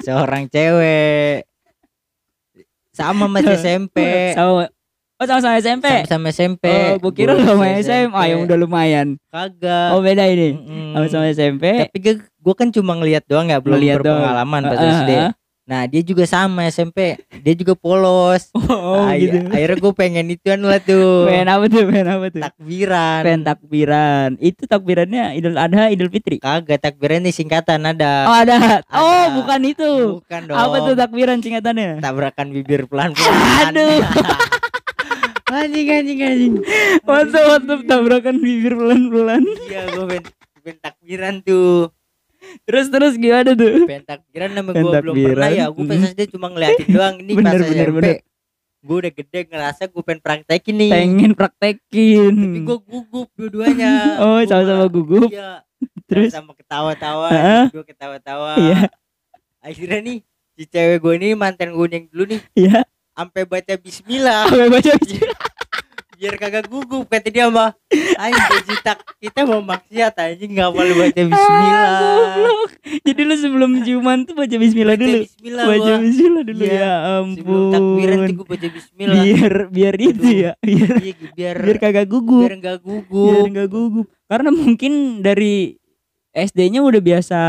seorang 0.00 0.42
cewek 0.46 1.44
sama 2.90 3.26
masih 3.26 3.56
SMP 3.56 3.96
Sama 4.34 4.70
Oh, 5.20 5.26
sama-sama 5.26 5.54
SMP. 5.54 5.84
sama 6.08 6.28
SMP 6.30 6.64
Oh, 6.64 6.96
gua 6.98 7.12
kira 7.12 7.36
sama 7.36 7.68
SMA 7.78 8.22
yang 8.26 8.40
udah 8.40 8.56
lumayan. 8.56 9.20
kagak 9.28 9.92
Oh, 9.92 10.00
beda 10.00 10.24
ini. 10.24 10.56
Mm-mm. 10.56 10.96
Sama-sama 10.96 11.28
SMP. 11.28 11.64
tapi 11.84 11.98
gue 12.16 12.54
kan 12.56 12.68
cuma 12.68 12.96
ngeliat 12.96 13.22
doang 13.24 13.46
ya 13.46 13.60
belum 13.60 13.76
Ngeliat 13.76 14.00
doang. 14.00 14.16
berpengalaman 14.16 14.60
pas 14.64 14.74
Ah, 14.74 14.80
ah, 14.80 14.92
SD 14.96 15.12
ah. 15.14 15.32
nah 15.62 15.84
dia 15.84 16.00
juga 16.00 16.24
sama 16.24 16.66
SMP 16.66 17.14
dia 17.36 17.54
juga 17.54 17.76
polos 17.76 18.48
Oh, 18.72 18.96
Ah, 18.98 19.12
gitu. 19.14 19.44
akhirnya 19.46 19.76
gue 19.78 19.92
pengen 19.92 20.26
ituan 20.26 20.60
lah 20.60 20.80
tuh 20.80 21.28
Pengen 21.28 21.46
apa 21.46 21.64
tuh? 21.66 21.82
Pengen 21.84 22.08
apa 22.08 22.26
tuh? 22.26 22.42
takbiran 22.42 23.20
Pengen 23.20 23.42
takbiran. 23.44 24.28
Itu 24.40 24.62
takbirannya 24.64 25.24
Idul 25.32 25.54
Adha, 25.54 25.84
Idul 25.86 26.08
Fitri. 26.08 26.40
kagak 26.40 26.80
takbiran 26.80 27.20
nih 27.20 27.30
singkatan 27.30 27.84
ada 27.84 28.24
Oh, 28.24 28.34
ada. 28.34 28.80
Oh, 28.88 29.04
Ada. 29.04 29.36
bukan 29.36 29.60
itu. 29.64 29.90
bukan 30.16 30.40
dong 30.48 30.56
Apa 30.56 30.76
tuh 30.82 30.94
takbiran 30.96 31.38
singkatannya? 31.38 32.00
tabrakan 32.00 32.46
bibir 32.48 32.88
pelan 32.88 33.12
pelan 33.12 33.68
Aduh. 33.68 34.00
Anjing 35.50 35.88
anjing 35.90 36.20
anjing 36.20 36.54
Mantap, 37.02 37.42
mantap 37.58 37.80
tabrakan 37.84 38.36
bibir 38.38 38.72
pelan-pelan. 38.72 39.42
iya 39.62 39.82
gue 39.88 40.04
pengen, 40.06 40.24
pengen 40.56 40.78
takbiran 40.78 41.34
tuh 41.40 41.90
Terus 42.64 42.88
terus 42.88 43.14
gimana 43.14 43.52
tuh? 43.52 43.84
pengen 43.84 44.06
takbiran 44.06 44.50
nama 44.50 44.70
gue 44.70 44.80
belum 44.96 45.14
pernah 45.14 45.50
ya 45.50 45.66
gue 45.68 45.84
pas. 45.84 46.00
SD 46.08 46.20
cuma 46.30 46.48
ngeliatin 46.48 46.88
doang 46.88 47.16
ini 47.18 47.32
Bener, 47.34 47.52
pas 47.52 47.60
bener, 47.60 47.68
SMP 47.84 47.96
bener. 47.96 48.16
gue 48.80 48.96
udah 48.96 49.12
gede 49.12 49.40
ngerasa 49.44 49.82
gue 49.86 50.02
pengen 50.02 50.20
praktekin 50.20 50.74
nih 50.76 50.90
Pengen 50.90 51.32
praktekin. 51.34 52.32
tapi 52.32 52.58
gue 52.62 52.78
gugup 52.80 53.28
dua-duanya 53.34 53.92
Oh, 54.18 54.40
sama-sama 54.42 54.86
gugup. 54.86 55.28
iya 55.28 55.60
Terus 56.08 56.30
sama 56.30 56.52
ketawa-tawa 56.52 57.28
Heeh. 57.28 57.64
gue 57.70 57.84
ketawa-tawa 57.84 58.52
Iya. 58.56 58.80
akhirnya 59.60 60.00
nih 60.00 60.18
si 60.52 60.64
cewek 60.64 60.98
gue 60.98 61.12
ini 61.14 61.28
mantan 61.34 61.70
gue 61.70 61.86
yang 61.86 62.06
dulu 62.06 62.24
nih 62.26 62.40
Iya. 62.56 62.80
Sampai 63.12 63.42
baca 63.44 63.74
Bismillah 63.74 64.46
Sampai 64.48 64.68
baca 64.68 64.92
bismillah. 64.94 65.40
biar 66.12 66.36
kagak 66.36 66.68
gugup 66.68 67.08
kata 67.08 67.26
dia 67.26 67.48
mah 67.48 67.72
anjing 68.14 68.60
jitak 68.66 69.00
kita 69.16 69.40
mau 69.42 69.58
maksiat 69.58 70.12
anjing 70.14 70.52
nggak 70.52 70.68
boleh 70.68 70.92
baca 70.94 71.16
Bismillah 71.16 71.80
Ah, 71.80 72.36
goblok. 72.36 72.70
Jadi 73.00 73.20
lu 73.22 73.34
sebelum 73.34 73.70
ciuman 73.80 74.18
tuh 74.22 74.34
baca 74.34 74.52
bismillah 74.54 74.94
Baca 74.94 75.00
dulu. 75.02 75.18
Bismillah 75.22 75.64
Baca 75.64 75.80
gua. 75.80 75.96
bismillah 75.98 76.42
dulu 76.44 76.60
Iya. 76.60 76.76
ya 76.76 76.92
sebelum 77.32 77.62
takbiran 77.66 78.12
tuh 78.12 78.20
ampun. 78.20 78.36
gue 78.36 78.46
baca 78.46 78.66
Bismillah 78.68 79.16
Biar 79.18 79.54
biar 79.70 79.94
itu 79.96 80.20
Aduh. 80.20 80.36
ya, 80.36 80.52
biar 80.60 80.90
Iya, 81.00 81.14
biar 81.32 81.56
biar 81.58 81.76
kagak 81.78 82.06
gugup. 82.06 82.42
biar 82.42 82.54
nggak 82.58 82.76
biar 82.76 83.00
gugup 83.08 83.44
nggak 83.48 83.68
gugup 83.70 84.06
karena 84.26 84.50
mungkin 84.52 84.92
dari 85.20 85.54
SD-nya 86.30 86.80
udah 86.80 87.00
biasa 87.00 87.40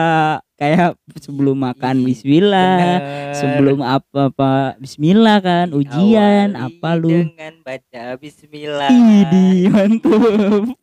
kayak 0.61 0.93
sebelum 1.17 1.57
makan 1.57 1.95
Ih, 1.99 2.13
Bismillah 2.13 2.77
Bener. 2.77 3.33
sebelum 3.33 3.79
apa-apa 3.81 4.77
Bismillah 4.77 5.41
kan 5.41 5.67
ujian 5.73 6.53
Awali 6.53 6.65
apa 6.69 6.89
lu? 6.93 7.09
dengan 7.09 7.53
baca 7.65 8.03
Bismillah. 8.15 8.89
Idi 8.93 9.65
mantap. 9.67 10.77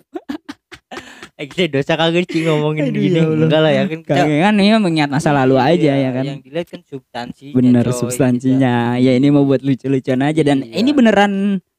Eh 1.39 1.47
kita 1.47 1.79
dosa 1.79 1.95
kagak 1.95 2.27
sih 2.27 2.43
ngomongin 2.43 2.91
Aduh, 2.91 2.99
gini 2.99 3.15
ya 3.15 3.23
enggak 3.23 3.61
lah 3.63 3.71
ya 3.71 3.83
kan 3.87 3.99
kita 4.03 4.23
kan 4.27 4.55
ini 4.59 4.75
mengingat 4.75 5.07
masa 5.09 5.31
lalu 5.31 5.55
aja 5.55 5.95
Iya, 5.95 5.95
ya 5.95 6.11
kan. 6.11 6.25
yang 6.27 6.39
dilihat 6.43 6.67
kan 6.67 6.81
substansinya 6.83 7.55
bener 7.55 7.85
coy, 7.87 7.95
substansinya. 7.95 8.75
ya 8.99 9.13
ini 9.15 9.31
mau 9.31 9.47
buat 9.47 9.63
lucu-lucuan 9.63 10.27
aja 10.27 10.43
dan 10.43 10.67
Iya. 10.67 10.75
ini 10.75 10.91
beneran 10.91 11.33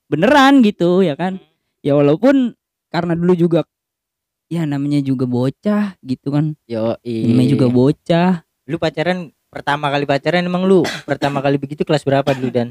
beneran 0.07 0.63
gitu 0.63 1.03
ya 1.03 1.19
kan. 1.19 1.43
Ya 1.83 1.91
walaupun 1.91 2.55
karena 2.87 3.13
dulu 3.13 3.35
juga 3.35 3.67
ya 4.49 4.65
namanya 4.65 4.99
juga 4.99 5.29
bocah 5.29 5.93
gitu 6.01 6.33
kan 6.33 6.57
yo 6.65 6.97
namanya 7.05 7.49
juga 7.53 7.67
bocah 7.69 8.31
lu 8.65 8.81
pacaran 8.81 9.29
pertama 9.49 9.93
kali 9.93 10.09
pacaran 10.09 10.45
emang 10.45 10.65
lu 10.65 10.81
pertama 11.05 11.39
kali 11.39 11.61
begitu 11.61 11.85
kelas 11.85 12.01
berapa 12.01 12.27
dulu 12.33 12.49
dan 12.49 12.67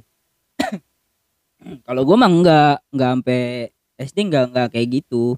Kalau 1.86 2.06
gua 2.06 2.16
mah 2.16 2.30
enggak 2.30 2.74
enggak 2.94 3.10
sampai 3.18 3.42
SD 3.98 4.16
enggak 4.30 4.44
enggak 4.54 4.66
kayak 4.70 4.88
gitu. 5.02 5.34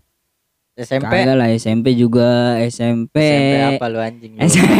SMP 0.76 1.12
Kagak 1.12 1.36
lah 1.36 1.48
SMP 1.52 1.86
juga 1.96 2.56
SMP. 2.68 3.16
SMP 3.20 3.56
apa 3.76 3.84
lu 3.88 3.98
anjing 4.00 4.32
lu 4.36 4.40
SMP. 4.44 4.72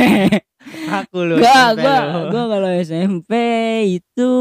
aku 1.00 1.19
lu 1.25 1.35
Gua 1.40 1.49
SMP 1.76 1.81
gua 1.81 1.97
lu. 2.00 2.21
gua 2.29 2.45
kalau 2.57 2.71
SMP 2.76 3.33
itu 4.00 4.33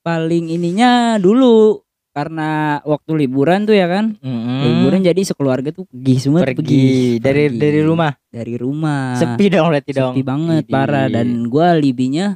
paling 0.00 0.44
ininya 0.48 1.16
dulu 1.20 1.84
karena 2.18 2.50
waktu 2.82 3.10
liburan 3.16 3.62
tuh 3.62 3.72
ya 3.72 3.86
kan. 3.86 4.18
Mm-mm. 4.18 4.58
Liburan 4.60 5.00
jadi 5.00 5.20
sekeluarga 5.22 5.70
tuh 5.70 5.86
pergi 5.86 6.14
semua 6.18 6.42
Hmm. 6.42 6.50
pergi 6.50 6.86
dari 7.16 7.46
Pergi. 7.46 7.58
dari 7.58 7.80
rumah 7.80 8.12
Dari 8.26 8.54
rumah. 8.54 9.14
sepi 9.14 9.46
dong 9.48 9.70
berarti 9.70 9.90
dong 9.92 10.12
Sepi 10.12 10.22
banget 10.22 10.62
Idih. 10.66 10.72
parah 10.72 11.06
dan 11.06 11.28
gua 11.46 11.72
libinya 11.72 12.34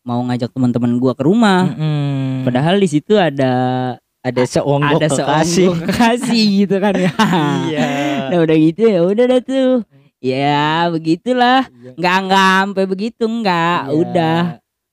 mau 0.00 0.22
ngajak 0.22 0.48
teman-teman 0.48 0.96
gua 0.96 1.12
ke 1.12 1.22
rumah. 1.22 1.66
Mm-mm. 1.68 2.44
Padahal 2.44 2.76
di 2.76 2.86
situ 2.86 3.16
ada 3.16 3.52
ada 4.20 4.42
seonggok 4.42 4.98
ada 4.98 5.08
kekasih 5.10 5.66
seonggok 5.68 5.88
kekasih 5.90 6.42
gitu 6.60 6.76
kan 6.78 6.94
ya. 6.94 7.12
iya 7.66 7.88
Nah 8.24 8.38
udah 8.40 8.56
gitu 8.56 8.82
ya 8.84 9.00
udah 9.02 9.24
dah 9.26 9.40
tuh. 9.40 9.72
Ya 10.18 10.64
begitulah. 10.88 11.68
Iya. 11.68 11.90
Nggak 11.94 12.16
nggak 12.22 12.48
sampai 12.56 12.84
begitu 12.86 13.24
nggak. 13.24 13.80
Iya. 13.82 13.92
Udah 13.94 14.38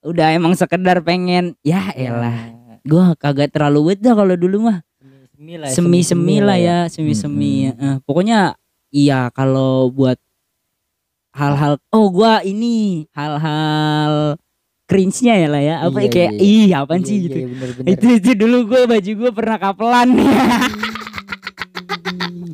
udah 0.01 0.27
emang 0.31 0.53
sekedar 0.53 0.99
pengen. 0.99 1.55
Ya 1.61 1.93
elah. 1.93 2.51
Gua 2.81 3.13
kagak 3.13 3.53
terlalu 3.53 3.93
wet 3.93 3.99
dah 3.99 4.13
kalau 4.13 4.33
dulu 4.33 4.67
mah. 4.67 4.81
semi 5.31 5.57
lah 5.57 5.69
Semi 5.69 5.99
semi 6.01 6.35
lah 6.37 6.57
ya 6.57 6.77
semi 6.85 7.13
semi. 7.13 7.65
Eh, 7.67 7.97
pokoknya 8.05 8.53
iya 8.89 9.29
kalau 9.33 9.89
buat 9.89 10.17
hal-hal 11.31 11.79
oh 11.89 12.07
gua 12.09 12.41
ini 12.41 13.05
hal-hal 13.11 14.35
cringe-nya 14.85 15.35
ya 15.37 15.47
lah 15.47 15.61
ya 15.63 15.75
apa 15.81 15.97
Iya, 15.97 16.09
kayak 16.11 16.31
iya. 16.35 16.67
ih 16.67 16.69
apaan 16.75 16.99
Iya, 16.99 17.07
sih 17.07 17.15
iya, 17.15 17.23
gitu 17.23 17.37
bener, 17.47 17.69
bener. 17.79 17.89
itu 17.95 18.05
itu 18.19 18.31
dulu 18.35 18.57
gue 18.67 18.81
baju 18.83 19.11
gue 19.15 19.31
pernah 19.31 19.57
kapelan 19.57 20.09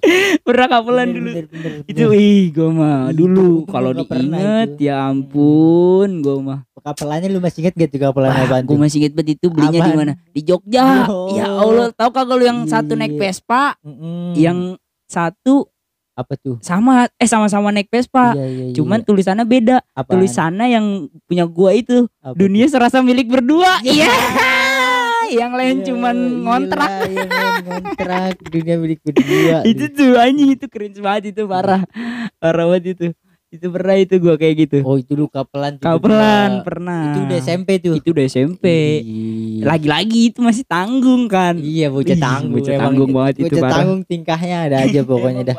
pernah 0.48 0.66
kapelan 0.68 1.10
dulu. 1.10 1.30
bener, 1.34 1.46
bener, 1.48 1.72
itu 1.86 2.04
bener. 2.08 2.20
ih 2.20 2.44
gue 2.50 2.70
mah 2.70 3.00
dulu 3.12 3.50
kalau 3.66 3.92
diinget 3.92 4.70
itu. 4.78 4.88
ya 4.90 5.10
ampun 5.10 6.10
gue 6.22 6.38
mah. 6.40 6.60
Kapelannya 6.78 7.28
lu 7.28 7.44
masih 7.44 7.68
inget 7.68 7.76
gak 7.76 7.90
tuh 7.92 8.00
kapelan 8.00 8.32
apaan 8.32 8.64
gue 8.64 8.78
masih 8.80 8.98
inget 9.04 9.14
banget 9.14 9.36
itu 9.36 9.48
belinya 9.52 9.80
di 9.84 9.92
mana? 9.92 10.14
Di 10.32 10.42
Jogja. 10.42 11.04
Oh. 11.12 11.36
ya 11.36 11.52
Allah 11.52 11.92
tahu 11.92 12.10
kagak 12.12 12.36
lu 12.38 12.44
yang 12.48 12.60
satu 12.64 12.96
naik 12.96 13.14
Iya. 13.14 13.20
Vespa? 13.20 13.76
Mm-mm. 13.84 14.32
yang 14.40 14.60
satu 15.08 15.68
apa 16.18 16.34
tuh? 16.34 16.58
sama 16.66 17.06
eh 17.22 17.30
sama-sama 17.30 17.70
naik 17.70 17.94
Vespa. 17.94 18.34
Iya, 18.34 18.46
iya, 18.48 18.66
iya. 18.72 18.74
cuman 18.74 19.04
tulisannya 19.04 19.46
beda. 19.46 19.78
Apaan? 19.94 20.18
tulisannya 20.18 20.66
yang 20.72 20.86
punya 21.28 21.46
gua 21.46 21.76
itu. 21.76 22.10
Apa 22.24 22.34
dunia 22.34 22.66
serasa 22.66 23.04
milik 23.06 23.30
berdua. 23.30 23.84
Iya 23.86 24.10
yang 25.30 25.54
lain 25.54 25.76
Iya, 25.78 25.86
cuman 25.88 26.16
ngontrak. 26.42 26.90
iyalah, 26.90 27.04
yang 27.10 27.32
lain 27.32 27.56
ngontrak. 27.64 28.34
Dunia 28.44 28.76
milik 28.76 29.00
berdua 29.02 29.58
itu 29.70 29.86
tuh 29.90 30.12
anjing 30.16 30.50
itu 30.54 30.66
cringe 30.66 31.00
banget 31.00 31.36
itu 31.36 31.44
parah. 31.46 31.84
Parah 32.38 32.66
banget 32.68 32.86
itu. 32.94 33.08
Itu 33.48 33.72
pernah 33.72 33.96
itu 33.96 34.16
gua 34.18 34.36
kayak 34.36 34.56
gitu. 34.60 34.78
Oh 34.84 34.96
itu 34.96 35.16
lu 35.16 35.26
kapelan 35.28 35.80
kapelan 35.80 36.68
pernah. 36.68 37.08
Itu 37.10 37.20
udah 37.24 37.38
SMP 37.40 37.80
tuh. 37.80 37.96
Itu 37.96 38.12
udah 38.12 38.26
SMP 38.26 38.66
lagi-lagi 39.58 40.30
itu 40.30 40.40
masih 40.40 40.64
tanggung 40.64 41.26
kan. 41.26 41.56
Iya 41.56 41.88
bocah 41.88 42.18
tanggung 42.18 42.52
bocah 42.54 42.76
tanggung 42.76 43.10
banget 43.10 43.34
itu, 43.38 43.44
bocah 43.48 43.64
tanggung 43.72 44.02
tingkahnya 44.04 44.58
ada 44.68 44.78
aja 44.84 45.00
pokoknya 45.08 45.44
dah. 45.46 45.58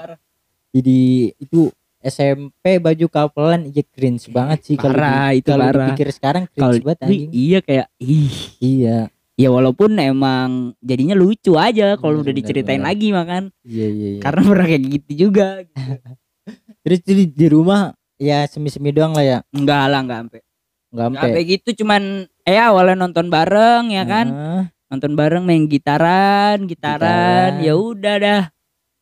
Jadi 0.70 0.98
itu 1.34 1.72
SMP 1.98 2.78
baju 2.78 3.06
kapelan 3.08 3.66
iya 3.66 3.82
cringe 3.82 4.30
banget 4.30 4.62
sih 4.62 4.76
kalau 4.78 4.94
Parah, 4.94 5.34
di- 5.34 5.42
itu 5.42 5.48
kalau 5.50 5.66
dipikir 5.66 6.08
sekarang 6.14 6.44
cringe 6.46 6.78
banget 6.78 6.98
wih, 7.00 7.08
anjing. 7.08 7.30
iya 7.34 7.58
kayak 7.58 7.86
ih. 7.98 8.32
Iya 8.60 8.98
ya 9.38 9.48
walaupun 9.48 9.94
emang 9.96 10.50
jadinya 10.80 11.14
lucu 11.14 11.54
aja 11.54 11.94
kalau 11.94 12.18
Bener, 12.18 12.24
udah 12.26 12.34
diceritain 12.34 12.82
bener. 12.82 12.90
lagi 12.90 13.08
makan 13.10 13.42
Iya 13.62 13.86
iya. 13.88 14.08
iya. 14.10 14.20
karena 14.20 14.40
pernah 14.42 14.66
kayak 14.66 14.82
gitu 14.90 15.10
juga 15.26 15.46
Terus 16.82 17.00
di, 17.04 17.28
di 17.28 17.46
rumah 17.46 17.92
ya 18.16 18.42
semi-semi 18.44 18.90
doang 18.90 19.12
lah 19.12 19.22
ya. 19.22 19.38
enggak 19.52 19.82
lah 19.86 20.00
enggak 20.00 20.18
sampai 20.24 20.40
Enggak 20.88 21.06
sampai. 21.06 21.20
sampai 21.22 21.42
gitu 21.46 21.68
cuman 21.78 22.02
eh 22.42 22.58
awalnya 22.58 22.96
nonton 22.98 23.26
bareng 23.28 23.84
ya 23.88 24.02
kan 24.02 24.26
nonton 24.88 25.12
bareng 25.14 25.44
main 25.44 25.68
gitaran 25.68 26.64
gitaran 26.64 27.60
Gitaran. 27.60 27.62
ya 27.62 27.74
udah 27.76 28.16
dah 28.18 28.42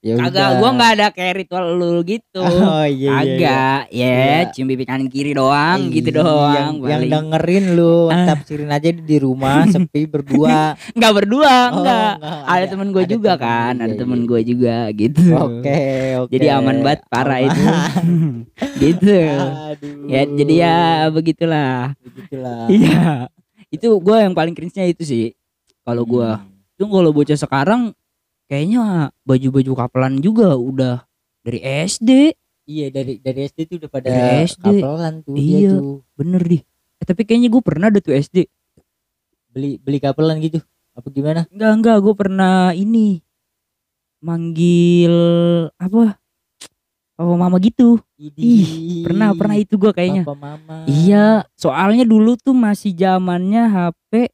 Ya 0.06 0.14
Kagak, 0.22 0.62
gua 0.62 0.70
nggak 0.70 0.90
ada 0.94 1.06
kayak 1.10 1.34
ritual 1.34 1.66
lu 1.75 1.98
gitu. 2.06 2.38
Oh 2.46 2.86
iya 2.86 2.86
iya. 2.86 3.10
iya. 3.10 3.14
Agak, 3.18 3.80
ya 3.90 4.06
Iya. 4.06 4.38
cium 4.54 4.70
pipi 4.70 4.86
kanan 4.86 5.10
kiri 5.10 5.34
doang, 5.34 5.90
gitu 5.90 6.14
Iya, 6.14 6.22
doang. 6.22 6.54
Yang, 6.54 6.70
yang 6.86 7.02
dengerin 7.10 7.64
lu 7.75 8.06
Ah. 8.06 8.22
tafsirin 8.25 8.70
aja 8.70 8.86
di 8.94 9.16
rumah 9.18 9.66
sepi 9.75 10.06
berdua. 10.06 10.78
Nggak 10.94 11.12
berdua, 11.12 11.54
Oh, 11.75 11.82
enggak. 11.82 12.12
enggak, 12.16 12.38
Ada 12.46 12.64
temen 12.70 12.88
gue 12.94 13.04
juga 13.08 13.32
temen, 13.34 13.42
kan, 13.42 13.72
iya, 13.75 13.82
ada 13.82 13.90
iya, 13.90 13.98
temen 13.98 14.18
iya. 14.22 14.28
gue 14.30 14.40
juga 14.46 14.76
gitu. 14.94 15.25
Oke, 15.34 15.82
oke. 16.22 16.30
Jadi 16.30 16.46
aman 16.48 16.76
banget 16.80 17.00
parah 17.10 17.40
itu. 17.42 17.62
gitu. 18.82 19.18
Aduh. 19.26 20.06
Ya 20.06 20.20
jadi 20.22 20.54
ya 20.54 20.76
begitulah. 21.10 21.98
begitulah. 21.98 22.70
Iya. 22.70 23.26
Itu 23.66 23.98
gua 23.98 24.22
yang 24.22 24.32
paling 24.32 24.54
cringe-nya 24.54 24.86
itu 24.86 25.02
sih. 25.02 25.26
Kalau 25.82 26.06
gua, 26.06 26.38
Hmm. 26.38 26.54
itu 26.75 26.84
kalau 26.84 27.10
bocah 27.10 27.34
sekarang 27.34 27.90
kayaknya 28.46 28.82
baju-baju 29.22 29.72
kapelan 29.76 30.18
juga 30.18 30.54
udah 30.54 31.04
dari 31.42 31.60
SD. 31.62 32.34
Iya 32.66 32.90
dari 32.90 33.22
dari 33.22 33.46
SD 33.46 33.58
tuh 33.66 33.76
udah 33.78 33.90
pada 33.90 34.06
Dari 34.06 34.42
SD. 34.42 34.66
kapelan 34.82 35.14
tuh 35.22 35.34
dia 35.38 35.58
Iya. 35.62 35.70
tuh 35.78 36.02
Bener 36.14 36.42
deh. 36.42 36.62
Eh, 36.96 37.04
tapi 37.06 37.22
kayaknya 37.22 37.48
gue 37.48 37.62
pernah 37.62 37.86
ada 37.86 38.00
tuh 38.00 38.10
SD. 38.12 38.46
beli 39.50 39.80
beli 39.80 39.96
kapelan 39.96 40.36
gitu. 40.38 40.60
Apa 40.92 41.08
gimana? 41.08 41.48
Enggak 41.48 41.72
enggak 41.80 41.96
gue 42.04 42.14
pernah 42.14 42.72
ini 42.72 43.24
manggil 44.20 45.14
apa? 45.76 46.18
Papa 47.16 47.32
mama 47.32 47.56
gitu. 47.56 47.96
Ih, 48.20 49.00
pernah 49.00 49.32
pernah 49.32 49.56
itu 49.56 49.80
gue 49.80 49.88
kayaknya. 49.88 50.28
Papa 50.28 50.36
mama. 50.36 50.84
Iya, 50.84 51.48
soalnya 51.56 52.04
dulu 52.04 52.36
tuh 52.36 52.52
masih 52.52 52.92
zamannya 52.92 53.64
HP 53.64 54.28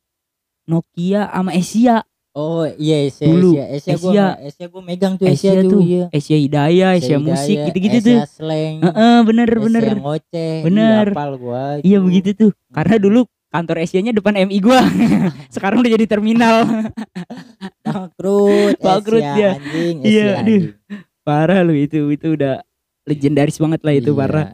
Nokia 0.66 1.30
sama 1.30 1.54
Asia. 1.54 2.02
Oh 2.32 2.64
iya 2.80 3.12
Asia 3.12 3.28
Dulu, 3.28 3.60
Asia 3.60 3.76
Asia 3.76 3.94
gua 4.00 4.08
Asia. 4.08 4.26
Asia 4.40 4.66
gua 4.72 4.80
megang 4.80 5.14
tuh 5.20 5.28
Asia, 5.28 5.52
Asia, 5.52 5.60
tuh, 5.60 5.70
tuh 5.76 5.80
iya. 5.84 6.04
Asia 6.08 6.36
Hidayah, 6.40 6.90
Asia, 6.96 7.04
Asia 7.12 7.16
Musik 7.20 7.56
gitu-gitu 7.68 7.98
Asia 8.00 8.08
tuh. 8.08 8.18
Slang. 8.24 8.74
Heeh, 8.80 9.16
bener 9.28 9.48
bener. 9.60 9.82
Asia 9.84 9.96
ngoceh. 10.00 10.54
Bener. 10.64 11.04
Iya, 11.04 11.12
hafal 11.12 11.32
gua. 11.36 11.64
Iya 11.84 11.98
itu. 12.00 12.04
begitu 12.08 12.30
tuh. 12.32 12.50
Karena 12.72 12.96
dulu 12.96 13.20
kantor 13.52 13.76
Asia-nya 13.84 14.12
depan 14.16 14.34
MI 14.48 14.58
gua. 14.64 14.80
Sekarang 15.54 15.84
udah 15.84 15.92
jadi 15.92 16.06
terminal. 16.08 16.56
Bangkrut. 17.84 18.76
Bangkrut 18.86 19.20
Asia, 19.20 19.34
dia. 19.36 19.50
Anjing, 19.60 19.96
Iya, 20.00 20.24
Asia, 20.24 20.40
aduh. 20.40 20.62
Parah 21.22 21.60
lu 21.60 21.74
itu, 21.76 22.00
itu 22.08 22.26
udah 22.32 22.64
legendaris 23.04 23.60
banget 23.60 23.80
lah 23.84 23.92
itu 23.92 24.10
Iya. 24.10 24.20
parah. 24.24 24.48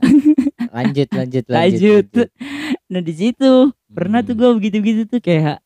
Lanjut 0.68 1.08
lanjut 1.14 1.44
lanjut. 1.47 2.06
Lanjut. 2.11 2.28
Nah 2.90 3.00
di 3.00 3.14
situ 3.14 3.52
pernah 3.87 4.20
tuh 4.20 4.35
Hmm. 4.35 4.40
gua 4.42 4.50
begitu-begitu 4.58 5.06
tuh 5.06 5.20
kayak 5.23 5.62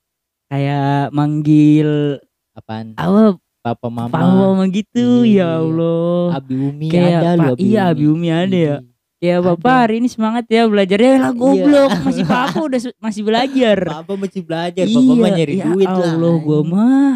kayak 0.52 1.09
manggil 1.11 2.21
Apaan? 2.52 2.92
apa 2.94 3.40
Papa 3.62 3.88
mama. 3.88 4.11
papa 4.11 4.26
mama 4.28 4.64
gitu 4.68 5.23
Iya. 5.23 5.47
ya 5.49 5.62
Allah. 5.62 6.37
Abi 6.37 6.54
Umi 6.59 6.90
Kayak 6.90 7.14
ada 7.16 7.30
loh 7.40 7.56
iya, 7.56 7.82
Abi 7.88 8.04
Umi 8.04 8.28
ada 8.28 8.52
ya. 8.52 8.76
Ya 9.16 9.38
Ada. 9.38 9.47
bapak 9.49 9.76
hari 9.80 10.02
ini 10.02 10.11
semangat 10.11 10.44
ya 10.47 10.66
belajarnya 10.66 11.12
lah 11.16 11.30
Iya. 11.30 11.38
goblok 11.38 11.90
masih 12.02 12.25
papa 12.26 12.59
udah 12.59 12.80
masih 12.99 13.23
belajar. 13.23 13.78
Papa 13.97 14.12
masih 14.18 14.42
belajar, 14.42 14.85
papa 14.85 15.12
mah 15.14 15.30
nyari 15.30 15.54
ya 15.54 15.64
duit 15.64 15.87
lah. 15.87 16.11
Allah 16.11 16.35
gua 16.37 16.61
mah. 16.61 17.14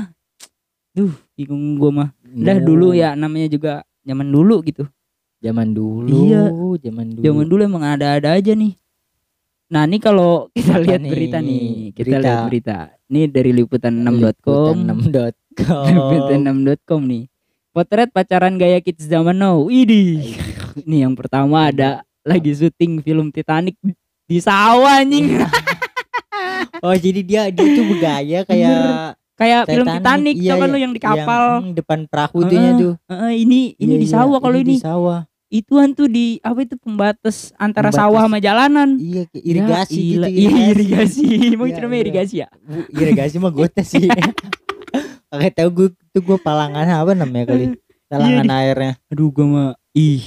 Duh, 0.95 1.13
bingung 1.35 1.77
gua 1.77 1.91
mah. 1.93 2.09
Udah 2.25 2.57
No. 2.57 2.65
dulu 2.65 2.89
ya 2.95 3.13
namanya 3.13 3.49
juga 3.51 3.73
zaman 4.01 4.31
dulu 4.31 4.63
gitu. 4.63 4.87
Zaman 5.43 5.75
dulu. 5.75 6.15
Iya. 6.25 6.47
Zaman 6.81 7.07
dulu. 7.11 7.23
Zaman 7.23 7.45
dulu 7.45 7.61
emang 7.61 7.85
ada-ada 7.85 8.33
aja 8.33 8.55
nih. 8.55 8.73
Nah, 9.67 9.83
ini 9.83 9.99
kalau 9.99 10.47
kita 10.55 10.79
lihat 10.79 11.03
nih? 11.03 11.11
berita 11.11 11.39
nih, 11.43 11.91
kita 11.91 12.07
Berita. 12.07 12.23
lihat 12.23 12.39
berita. 12.47 12.79
Ini 13.07 13.31
dari 13.31 13.51
liputan6.com. 13.55 14.75
Liputan6.com. 14.83 15.85
liputan6.com 15.87 17.01
nih. 17.07 17.25
Potret 17.71 18.09
pacaran 18.11 18.57
gaya 18.57 18.81
kids 18.81 19.07
zaman 19.07 19.37
now. 19.37 19.63
Widih. 19.63 20.35
Ini 20.83 21.07
yang 21.07 21.15
pertama 21.15 21.71
ada 21.71 22.03
lagi 22.27 22.51
syuting 22.51 23.05
film 23.05 23.31
Titanic 23.31 23.77
di 24.27 24.39
sawah 24.43 25.03
anjing. 25.03 25.39
Oh 26.85 26.93
jadi 26.93 27.25
dia 27.25 27.43
dia 27.49 27.67
tuh 27.73 27.85
bergaya 27.89 28.39
kayak 28.45 29.17
Kayak 29.37 29.69
film 29.69 29.85
Titanic, 29.85 30.35
iya, 30.41 30.57
tau 30.57 30.65
kan 30.65 30.69
iya. 30.69 30.73
lu 30.73 30.79
yang 30.81 30.93
di 30.97 31.01
kapal. 31.01 31.43
Yang, 31.61 31.85
depan 31.85 31.99
perahu 32.09 32.39
Heeh. 32.49 32.73
tuh. 32.81 32.95
Heeh, 33.13 33.33
ini 33.45 33.61
ini 33.77 33.93
Iya, 33.97 34.01
di 34.01 34.09
iya, 34.09 34.15
sawah 34.17 34.39
kalau 34.41 34.57
ini. 34.57 34.75
di 34.77 34.81
sawah. 34.81 35.21
Ituan 35.49 35.93
tuh 35.93 36.07
di 36.07 36.41
apa 36.41 36.59
itu 36.61 36.75
pembatas 36.75 37.55
antara 37.55 37.89
Pembatas. 37.89 38.03
sawah 38.03 38.23
sama 38.25 38.39
jalanan. 38.39 38.89
Iya 38.97 39.23
kayak 39.27 39.45
irigasi 39.45 39.95
Ya, 39.95 40.11
gitu. 40.11 40.27
Iya, 40.27 40.51
irigasi. 40.69 41.25
Emang 41.55 41.67
Iya, 41.67 41.73
itu 41.73 41.81
namanya 41.81 41.95
iya. 41.95 42.05
irigasi 42.05 42.35
ya? 42.37 42.49
Bu, 42.59 42.79
irigasi 42.93 43.35
mah 43.37 43.51
gue 43.51 43.67
sih. 43.81 44.07
Kayak 45.29 45.55
tahu 45.55 45.69
gue 45.71 45.89
tuh 46.11 46.23
gue 46.25 46.39
palangan 46.39 46.87
apa 46.87 47.13
namanya 47.13 47.45
kali. 47.49 47.77
Talangan 48.07 48.47
airnya. 48.49 48.93
Aduh 49.07 49.29
gua 49.29 49.47
mah 49.47 49.71
ih 49.93 50.23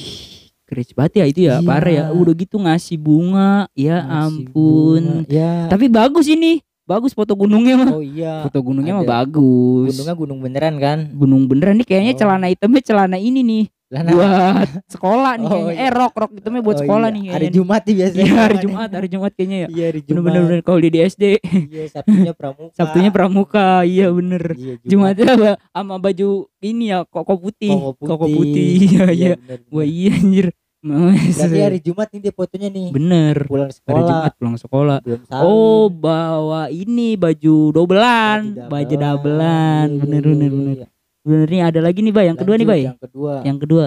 keren 0.64 0.86
banget 0.94 1.14
ya 1.16 1.26
itu 1.26 1.40
ya 1.42 1.56
Iya. 1.56 1.66
parah 1.66 1.90
ya 1.90 2.04
udah 2.12 2.34
gitu 2.36 2.56
ngasih 2.56 2.96
bunga 2.96 3.66
ya 3.74 3.98
Ngasih 4.00 4.22
ampun 4.22 5.04
bunga. 5.18 5.26
Ya. 5.26 5.66
tapi 5.66 5.90
bagus 5.90 6.30
ini 6.30 6.62
bagus 6.86 7.10
foto 7.10 7.34
gunungnya 7.34 7.74
mah 7.76 7.90
Oh 7.90 8.06
iya. 8.06 8.46
foto 8.46 8.62
gunungnya 8.62 8.94
mah 8.94 9.02
ada. 9.02 9.14
bagus 9.18 9.90
Gunungnya 9.90 10.14
gunung 10.14 10.40
beneran 10.40 10.76
kan? 10.78 11.00
gunung 11.10 11.50
beneran 11.50 11.74
nih 11.74 11.88
kayaknya 11.88 12.14
Oh. 12.14 12.20
celana 12.22 12.48
hitamnya 12.48 12.82
celana 12.84 13.18
ini 13.18 13.42
nih 13.42 13.64
Lah, 13.90 14.02
nah. 14.02 14.14
buat 14.14 14.70
sekolah 14.94 15.32
nih 15.36 15.46
Oh, 15.46 15.52
kayaknya 15.52 15.74
iya. 15.74 15.82
eh 15.82 15.92
rok 15.92 16.14
rok 16.14 16.32
hitamnya 16.32 16.62
buat 16.62 16.78
Oh, 16.78 16.82
sekolah 16.84 17.08
iya. 17.08 17.16
nih 17.16 17.24
Hari 17.32 17.48
Jumat 17.50 17.82
nih 17.82 17.96
biasanya. 17.96 18.22
iya 18.22 18.34
hari 18.40 18.58
Jumat 18.60 18.90
hari 18.92 19.08
Jumat 19.08 19.32
kayaknya 19.34 19.58
ya 19.58 19.68
Iya 19.68 19.86
hari 19.88 20.00
bener 20.00 20.10
Jumat. 20.12 20.24
bener 20.24 20.42
bener 20.44 20.60
kalau 20.62 20.80
di 20.80 20.90
SD 21.02 21.24
Iya 21.66 21.84
Sabtunya 21.90 22.32
pramuka. 22.32 22.72
Sabtunya 22.72 23.10
pramuka 23.10 23.68
iya 23.84 24.08
bener 24.10 24.44
Iya, 24.54 24.74
Jumatnya 24.84 25.28
apa, 25.32 25.52
sama 25.68 25.96
baju 25.98 26.30
ini 26.60 26.86
ya 26.88 27.00
koko 27.04 27.34
putih 27.36 27.74
Koko 27.74 27.92
putih. 27.96 28.08
koko 28.08 28.26
putih 28.30 28.68
iya 28.86 29.06
iya 29.10 29.32
bener, 29.36 29.58
bener. 29.58 29.60
wah 29.70 29.86
iya 29.86 30.12
anjir 30.14 30.48
Berarti 30.80 31.60
hari 31.60 31.80
Jumat 31.82 32.08
nih 32.08 32.22
dia 32.22 32.32
fotonya 32.32 32.70
nih. 32.70 32.88
bener 32.90 33.36
Pulang 33.44 33.68
hari 33.68 33.76
sekolah. 33.76 34.00
Jumat 34.06 34.34
pulang 34.34 34.56
sekolah 34.56 34.98
Belum. 35.02 35.20
Oh, 35.36 35.86
bawa 35.90 36.62
ini 36.70 37.14
baju 37.14 37.56
dobelan, 37.74 38.40
baju 38.64 38.96
dabelan. 38.96 39.88
Iya, 39.90 40.00
Bener 40.00 40.22
iya, 40.22 40.30
bener 40.30 40.40
iya, 40.40 40.56
bener. 40.56 40.76
iya. 40.78 40.88
Bener 40.88 40.99
nih 41.46 41.62
ada 41.62 41.80
lagi 41.84 42.00
nih, 42.02 42.14
Bay. 42.14 42.26
Yang 42.32 42.40
kedua 42.42 42.56
nih, 42.56 42.66
Lanjut, 42.66 42.74
Bay. 42.74 42.82
Yang 42.88 43.00
kedua. 43.06 43.34
Yang 43.46 43.58
kedua. 43.64 43.86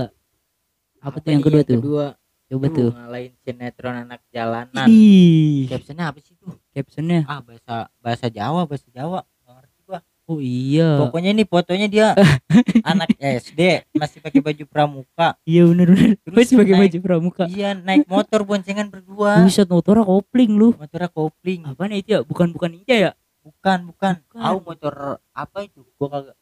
Apa 1.02 1.16
tuh 1.18 1.30
yang 1.34 1.42
kedua 1.42 1.62
tuh? 1.66 1.80
Kedua. 1.82 2.06
Coba 2.52 2.66
Tuh, 2.68 2.74
tuh. 2.76 2.90
ngalahin 2.92 3.32
sinetron 3.42 3.96
anak 4.04 4.20
jalanan. 4.28 4.84
Ih, 4.84 5.64
Captionnya 5.72 6.12
apa 6.12 6.20
sih 6.20 6.36
tuh? 6.36 6.52
captionnya. 6.76 7.24
Ah 7.24 7.40
bahasa 7.40 7.88
bahasa 8.04 8.26
Jawa, 8.28 8.68
bahasa 8.68 8.88
Jawa. 8.92 9.24
Oh 10.30 10.38
iya. 10.38 11.02
Pokoknya 11.02 11.34
nih 11.34 11.42
fotonya 11.50 11.86
dia 11.90 12.06
anak 12.94 13.10
SD 13.18 13.90
masih 13.98 14.22
pakai 14.22 14.38
baju 14.38 14.64
pramuka. 14.70 15.34
Iya 15.42 15.66
bener 15.66 15.86
bener. 15.90 16.10
Terus 16.22 16.36
Masih 16.38 16.54
pakai 16.62 16.74
baju 16.78 16.98
pramuka. 17.02 17.44
Iya, 17.50 17.74
naik 17.74 18.06
motor 18.06 18.46
boncengan 18.46 18.86
berdua. 18.86 19.42
Buset 19.42 19.66
motornya 19.66 20.06
kopling 20.06 20.54
lu. 20.54 20.78
Motornya 20.78 21.10
kopling. 21.10 21.66
Apa 21.66 21.90
nih 21.90 22.06
itu 22.06 22.08
ya? 22.14 22.20
Bukan 22.22 22.54
bukan 22.54 22.70
Ninja 22.70 22.94
ya? 22.94 23.10
Bukan, 23.42 23.90
bukan. 23.90 24.22
Bukan. 24.22 24.38
Tahu 24.40 24.58
motor 24.62 24.94
apa 25.34 25.58
itu? 25.66 25.82
Gua 25.98 26.08
kagak 26.08 26.36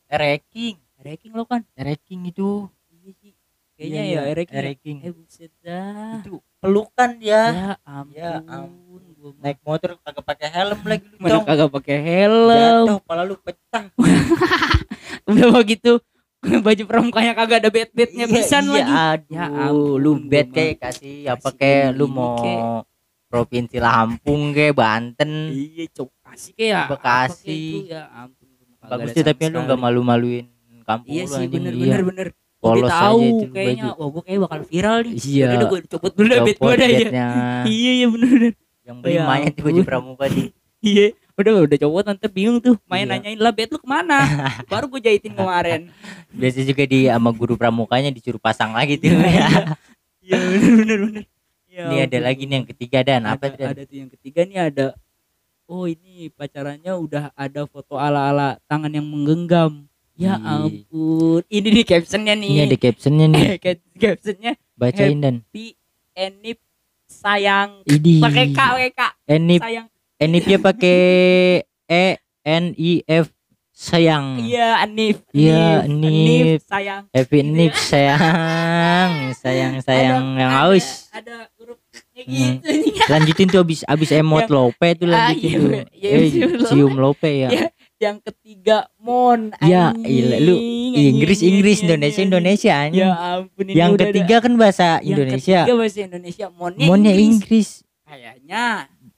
Ereking. 1.01 1.33
Lo 1.33 1.45
kan? 1.45 1.65
Ereking 1.73 2.21
itu. 2.27 2.69
Iya 2.91 3.11
sih. 3.17 3.33
Kayaknya 3.75 4.03
Iya, 4.03 4.05
ya 4.05 4.21
iya, 4.21 4.33
Ranking. 4.35 4.59
Ereking. 4.59 4.97
Eh 5.01 5.11
buset 5.11 5.53
dah. 5.59 6.21
Itu 6.21 6.31
pelukan 6.59 7.11
dia. 7.17 7.43
Ya 7.49 7.69
ampun. 7.83 8.13
Ya 8.13 8.33
ampun. 8.43 9.03
Gua 9.17 9.33
Naik 9.39 9.59
motor 9.61 9.91
kagak 9.99 10.25
pakai 10.27 10.49
helm 10.49 10.81
lagi 10.83 11.05
lu, 11.07 11.17
Mana 11.19 11.41
kagak 11.43 11.71
pakai 11.71 11.97
helm. 11.99 12.49
Jatuh, 12.87 12.99
kepala 13.01 13.23
lu 13.23 13.37
pecah. 13.37 13.85
udah 15.31 15.49
begitu 15.55 15.93
baju 16.65 16.83
pramukanya 16.85 17.33
kagak 17.35 17.61
ada 17.61 17.71
bed-bednya 17.71 18.25
Iya, 18.25 18.33
pisan 18.33 18.65
iya, 18.67 18.73
lagi 18.75 18.91
Aduh, 18.91 19.29
Ya 19.31 19.45
ampun, 19.47 19.97
lu 19.97 20.11
mah. 20.19 20.45
kayak 20.49 20.77
kasih 20.81 21.17
apa 21.29 21.41
Kasih 21.47 21.55
kayak 21.55 21.89
lu 21.93 22.07
mau 22.09 22.41
kek. 22.41 22.61
provinsi 23.29 23.77
Lampung 23.79 24.43
kayak 24.51 24.75
Banten. 24.75 25.31
iya 25.53 25.85
cok 25.87 26.11
kasih 26.25 26.53
kayak 26.55 26.85
Bekasi. 26.89 27.61
ya 27.87 28.03
ampun 28.11 28.49
Bagus 28.81 29.13
sih 29.13 29.23
tapi 29.23 29.43
lu 29.47 29.61
nggak 29.61 29.77
malu-maluin 29.79 30.49
kampung 30.91 31.13
iya 31.15 31.25
lu 31.25 31.35
sih 31.39 31.47
bener 31.47 31.73
iya. 31.73 31.83
bener 31.87 32.03
bener. 32.11 32.29
Polos 32.61 32.93
tahu 32.93 33.21
itu 33.25 33.45
lu 33.49 33.55
kayaknya. 33.57 33.85
baju. 33.89 34.01
wah 34.03 34.09
gua 34.13 34.23
kayak 34.29 34.41
bakal 34.45 34.61
viral 34.69 34.97
nih. 35.01 35.15
Iya. 35.17 35.47
udah 35.49 35.67
gua 35.71 35.81
copot 35.89 36.13
dulu 36.13 36.27
dah 36.29 36.41
bed 36.45 36.57
Copot 36.59 36.67
gua 36.69 36.75
dah 36.77 36.89
ya. 36.91 37.09
Iya 37.73 37.91
iya 37.97 38.07
bener 38.13 38.29
bener. 38.29 38.53
Yang 38.85 38.97
beli 39.01 39.15
Ya 39.17 39.23
mayat 39.25 39.53
di 39.57 39.61
baju 39.65 39.81
pramuka 39.87 40.25
di 40.29 40.43
iya. 40.93 41.07
Udah 41.41 41.53
udah 41.65 41.77
copot 41.81 42.05
nanti 42.05 42.27
bingung 42.29 42.59
tuh. 42.61 42.77
Main 42.85 43.09
Iya. 43.09 43.17
nanyain 43.17 43.41
lah 43.41 43.53
bed 43.55 43.73
lu 43.73 43.79
ke 43.81 43.89
mana? 43.89 44.19
Baru 44.71 44.93
gua 44.93 45.01
jahitin 45.01 45.33
kemarin. 45.33 45.89
Biasa 46.37 46.61
juga 46.69 46.85
di 46.85 47.09
sama 47.09 47.31
guru 47.33 47.57
pramukanya 47.57 48.13
disuruh 48.13 48.43
pasang 48.43 48.77
lagi 48.77 49.01
tuh. 49.01 49.09
Iya 50.21 50.37
bener 50.37 50.73
bener 50.85 50.99
bener. 51.09 51.25
Ya 51.71 51.87
ini 51.87 51.97
ada 52.03 52.19
lagi 52.19 52.43
nih 52.45 52.55
yang 52.61 52.69
ketiga 52.69 52.99
dan. 53.07 53.25
Apa 53.25 53.49
ada, 53.49 53.57
Dan? 53.57 53.69
ada 53.73 53.83
tuh 53.87 53.97
yang 53.97 54.11
ketiga 54.11 54.41
nih 54.45 54.59
ada. 54.69 54.87
Oh 55.71 55.87
ini 55.87 56.29
pacarannya 56.35 56.93
udah 56.99 57.25
ada 57.39 57.63
foto 57.71 57.95
ala-ala 57.95 58.59
tangan 58.67 58.91
yang 58.91 59.07
menggenggam. 59.07 59.90
Ya 60.21 60.37
ampun. 60.37 61.41
Ini 61.49 61.69
nih 61.73 61.85
captionnya 61.87 62.35
nih. 62.35 62.49
Ini 62.51 62.61
ada 62.63 62.77
captionnya 62.79 63.27
nih. 63.27 63.45
Cap- 63.65 63.89
captionnya 63.97 64.53
Bacain 64.77 65.17
dan. 65.19 65.35
Enip 66.13 66.61
sayang 67.07 67.81
Idi. 67.85 68.21
pakai 68.21 68.45
K 68.49 68.59
pakai 68.59 68.91
K 68.91 69.01
Enip 69.27 69.61
sayang 69.61 69.87
Enipnya 70.17 70.59
pakai 70.61 71.01
E 71.85 72.05
N 72.43 72.65
I 72.73 72.93
F 73.03 73.33
sayang. 73.73 74.37
iya 74.39 74.77
Anif 74.79 75.25
Iya, 75.33 75.83
Anif. 75.83 76.61
sayang 76.63 77.09
Happy 77.09 77.41
Nip 77.41 77.73
sayang, 77.73 79.33
sayang 79.33 79.81
sayang 79.81 80.23
Ada- 80.27 80.39
yang 80.39 80.53
haus. 80.55 81.09
ada 81.11 81.49
grupnya 81.51 82.21
Hmm. 82.21 82.61
gitu 82.61 83.09
Lanjutin 83.09 83.49
tuh 83.49 83.61
abis 83.61 83.81
abis 83.85 84.11
emot 84.21 84.45
lope 84.47 84.89
tuh 84.93 85.09
Ah, 85.09 85.33
lanjutin 85.33 85.49
iya, 85.49 85.57
tuh. 85.57 85.71
iya, 85.97 86.11
Eh, 86.13 86.29
cium 86.29 86.51
lope. 86.53 86.69
cium 86.69 86.93
lope 86.95 87.31
ya. 87.33 87.49
Yang 88.01 88.17
ketiga 88.25 88.89
Mon 88.97 89.53
Ya, 89.61 89.93
iya, 89.95 90.41
lu 90.41 90.57
Inggris 90.91 91.45
Inggris 91.45 91.85
Indonesia. 91.85 92.25
Indonesia 92.25 92.73
anjing. 92.75 92.97
ya 92.99 93.13
ampun 93.13 93.65
ini 93.67 93.77
yang 93.77 93.93
udah 93.93 94.07
ketiga 94.09 94.37
kan 94.41 94.53
bahasa 94.57 94.85
ada- 94.91 95.05
yang 95.05 95.21
Indonesia. 95.21 95.59
ketiga 95.63 95.75
bahasa 95.77 95.99
Indonesia 96.01 96.47
Monnya, 96.51 96.87
Monnya 96.89 97.13
Inggris. 97.13 97.29
Inggris. 97.29 97.69
kayaknya 98.03 98.65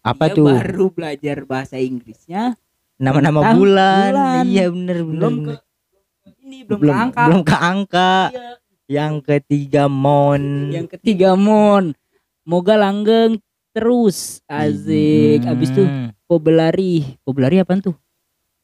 Apa 0.02 0.24
dia 0.26 0.34
tuh? 0.34 0.44
baru 0.44 0.86
belajar 0.90 1.36
bahasa 1.42 1.78
Inggrisnya 1.78 2.58
Nama-nama 2.98 3.54
bulan. 3.54 4.10
bulan. 4.10 4.44
Iya 4.44 4.64
bener 4.68 4.98
bener. 5.00 5.14
belum 5.16 5.34
ke 5.40 5.52
ini 6.42 6.58
belum, 6.62 6.78
belum 6.78 6.90
ke 6.90 6.98
angka 7.00 7.22
belum 7.24 7.42
ke 7.42 7.56
angka. 7.56 8.12
Iya. 8.28 8.50
Yang 8.84 9.14
ketiga 9.24 9.82
Mon. 9.86 10.42
yang 10.68 10.86
ketiga 10.86 11.30
Mon 11.32 11.94
moga 12.42 12.74
langgeng 12.74 13.38
terus 13.70 14.42
asik 14.44 15.46
abis 15.46 15.70
itu 15.70 15.86
Hmm. 15.86 16.10
Pobelari 16.26 17.06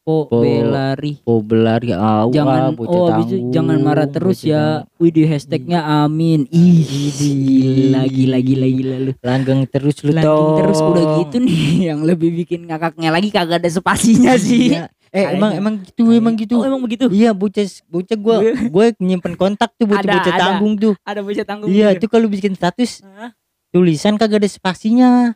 Pobelari 0.08 0.24
apaan 0.24 0.24
tuh 0.24 0.32
Pobelari 0.32 1.12
Pobelari 1.20 1.90
awal 1.92 2.32
jangan 2.32 2.60
oh 2.80 3.06
abis 3.12 3.26
itu 3.28 3.52
jangan 3.52 3.76
marah 3.84 4.08
terus 4.08 4.40
ya 4.40 4.88
wih 4.96 5.12
di 5.12 5.28
hashtagnya 5.28 5.84
amin 5.84 6.48
ih 6.48 6.80
gila 7.12 8.02
gila 8.08 8.38
gila 8.40 8.66
gila 8.72 8.96
lu 9.04 9.12
langgeng 9.20 9.68
terus 9.68 10.00
lu 10.00 10.16
Langgeng 10.16 10.64
terus 10.64 10.78
udah 10.80 11.04
gitu 11.20 11.36
nih 11.44 11.60
yang 11.92 12.00
lebih 12.00 12.32
bikin 12.32 12.64
ngakaknya 12.64 13.12
lagi 13.12 13.28
kagak 13.28 13.60
ada 13.60 13.68
spasinya 13.68 14.32
sih 14.40 14.72
Iya. 14.72 14.88
Eh 15.08 15.24
Kayaknya. 15.24 15.36
emang 15.40 15.52
emang 15.56 15.74
gitu 15.84 16.02
emang 16.12 16.34
gitu. 16.36 16.54
oh 16.60 16.64
emang 16.68 16.82
begitu 16.84 17.08
Iya 17.08 17.32
bocah 17.32 17.64
bocah 17.88 18.16
gua 18.20 18.36
gue 18.76 18.86
nyimpen 19.00 19.36
kontak 19.36 19.72
tuh 19.76 19.88
bocah 19.88 20.04
bocah 20.04 20.20
Ada, 20.20 20.32
ada. 20.36 20.42
tanggung 20.52 20.76
tuh. 20.76 20.94
ada 21.00 21.20
bocah 21.24 21.44
tanggung 21.44 21.68
Iya 21.68 21.96
gitu. 21.96 22.04
tuh 22.04 22.08
kalau 22.12 22.28
bikin 22.28 22.52
status 22.52 23.00
Hah? 23.00 23.32
tulisan 23.72 24.20
kagak 24.20 24.44
ada 24.44 24.48
spasinya. 24.48 25.32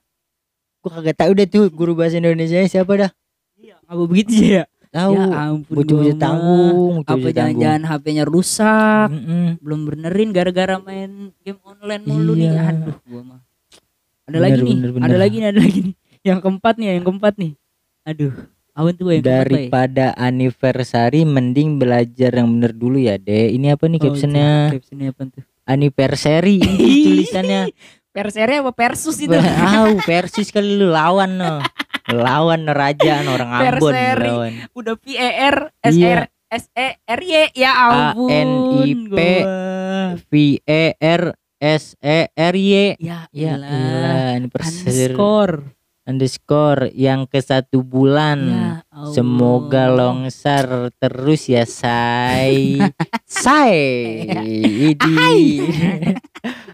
Gua 0.84 1.00
kagak 1.00 1.16
tahu 1.16 1.32
deh 1.32 1.48
tuh 1.48 1.72
guru 1.72 1.96
bahasa 1.96 2.20
Indonesia 2.20 2.60
siapa 2.68 2.92
dah. 2.98 3.10
Apa 3.92 4.02
begitu 4.02 4.32
ya 4.54 4.64
Tahu. 4.88 5.12
ya 5.14 5.24
ampun 5.46 5.74
bocah 5.74 5.88
bocah 5.88 5.96
gua 5.98 6.04
mah. 6.06 6.20
tanggung. 6.20 6.94
apa 7.02 7.28
jangan-jangan 7.30 7.82
HP-nya 7.86 8.24
rusak 8.24 9.08
Mm-mm. 9.08 9.46
belum 9.58 9.80
benerin 9.86 10.28
gara-gara 10.30 10.76
main 10.78 11.12
game 11.38 11.60
online 11.62 12.02
mulu 12.02 12.32
nih 12.34 12.48
Iya. 12.48 12.62
aduh 12.66 12.96
gua 13.02 13.22
mah 13.22 13.40
ada 14.22 14.30
Bener, 14.30 14.40
lagi 14.42 14.58
nih 14.58 14.74
bener, 14.74 14.90
bener. 14.90 15.04
ada 15.04 15.16
lagi 15.18 15.36
nih 15.36 15.46
ada 15.46 15.60
lagi 15.60 15.78
nih 15.82 15.94
yang 16.22 16.38
keempat 16.38 16.74
nih 16.74 16.86
yang 16.90 17.04
keempat 17.04 17.34
nih 17.36 17.52
aduh 18.02 18.32
awan 18.72 18.92
tuh 18.92 19.04
yang 19.06 19.20
keempat 19.20 19.28
Bay? 19.44 19.68
Daripada 19.68 20.06
anniversary 20.14 21.20
mending 21.22 21.76
belajar 21.76 22.30
yang 22.32 22.48
bener 22.50 22.72
dulu 22.72 22.96
ya 22.96 23.16
deh. 23.16 23.48
Ini 23.50 23.72
apa 23.72 23.84
nih 23.84 23.98
Oh, 23.98 24.04
captionnya? 24.06 24.48
captionnya 24.70 25.08
apa 25.08 25.22
tuh 25.26 25.42
Anniversary 25.62 26.56
tulisannya. 27.04 27.68
Persere 28.08 28.60
apa 28.60 28.72
Persus 28.72 29.16
itu 29.18 29.32
Wow, 29.32 30.00
Persis 30.00 30.48
kali 30.48 30.74
lu 30.74 30.88
lawan 30.88 31.32
no. 31.34 31.60
Lawan 32.08 32.66
raja 32.66 33.22
orang 33.22 33.50
Ambon 33.52 33.94
lawan. 34.18 34.52
udah 34.72 34.94
P 34.96 35.14
E 35.14 35.30
R 35.44 35.70
S 35.80 35.94
Iya. 35.94 36.08
R 36.08 36.20
S 36.48 36.64
E 36.72 36.88
R 37.02 37.20
Y 37.20 37.34
ya 37.54 37.70
ampun 37.72 38.28
A-N-I-P. 38.28 39.08
gua. 39.08 40.18
V 40.26 40.32
E 40.58 40.84
R 40.94 41.22
S 41.56 41.94
E 41.98 42.18
R 42.28 42.54
Y. 42.54 42.98
ya 42.98 43.24
Ya 43.30 43.54
anniversary 44.34 45.14
underscore 45.14 45.54
underscore 46.02 46.90
yang 46.92 47.24
ke 47.24 47.38
satu 47.38 47.80
bulan. 47.80 48.38
ya. 48.44 48.68
Semoga 49.08 49.86
longsar 49.88 50.90
terus 50.92 51.46
ya 51.46 51.62
say. 51.62 52.76
say. 53.24 54.26
Idi. 54.90 55.62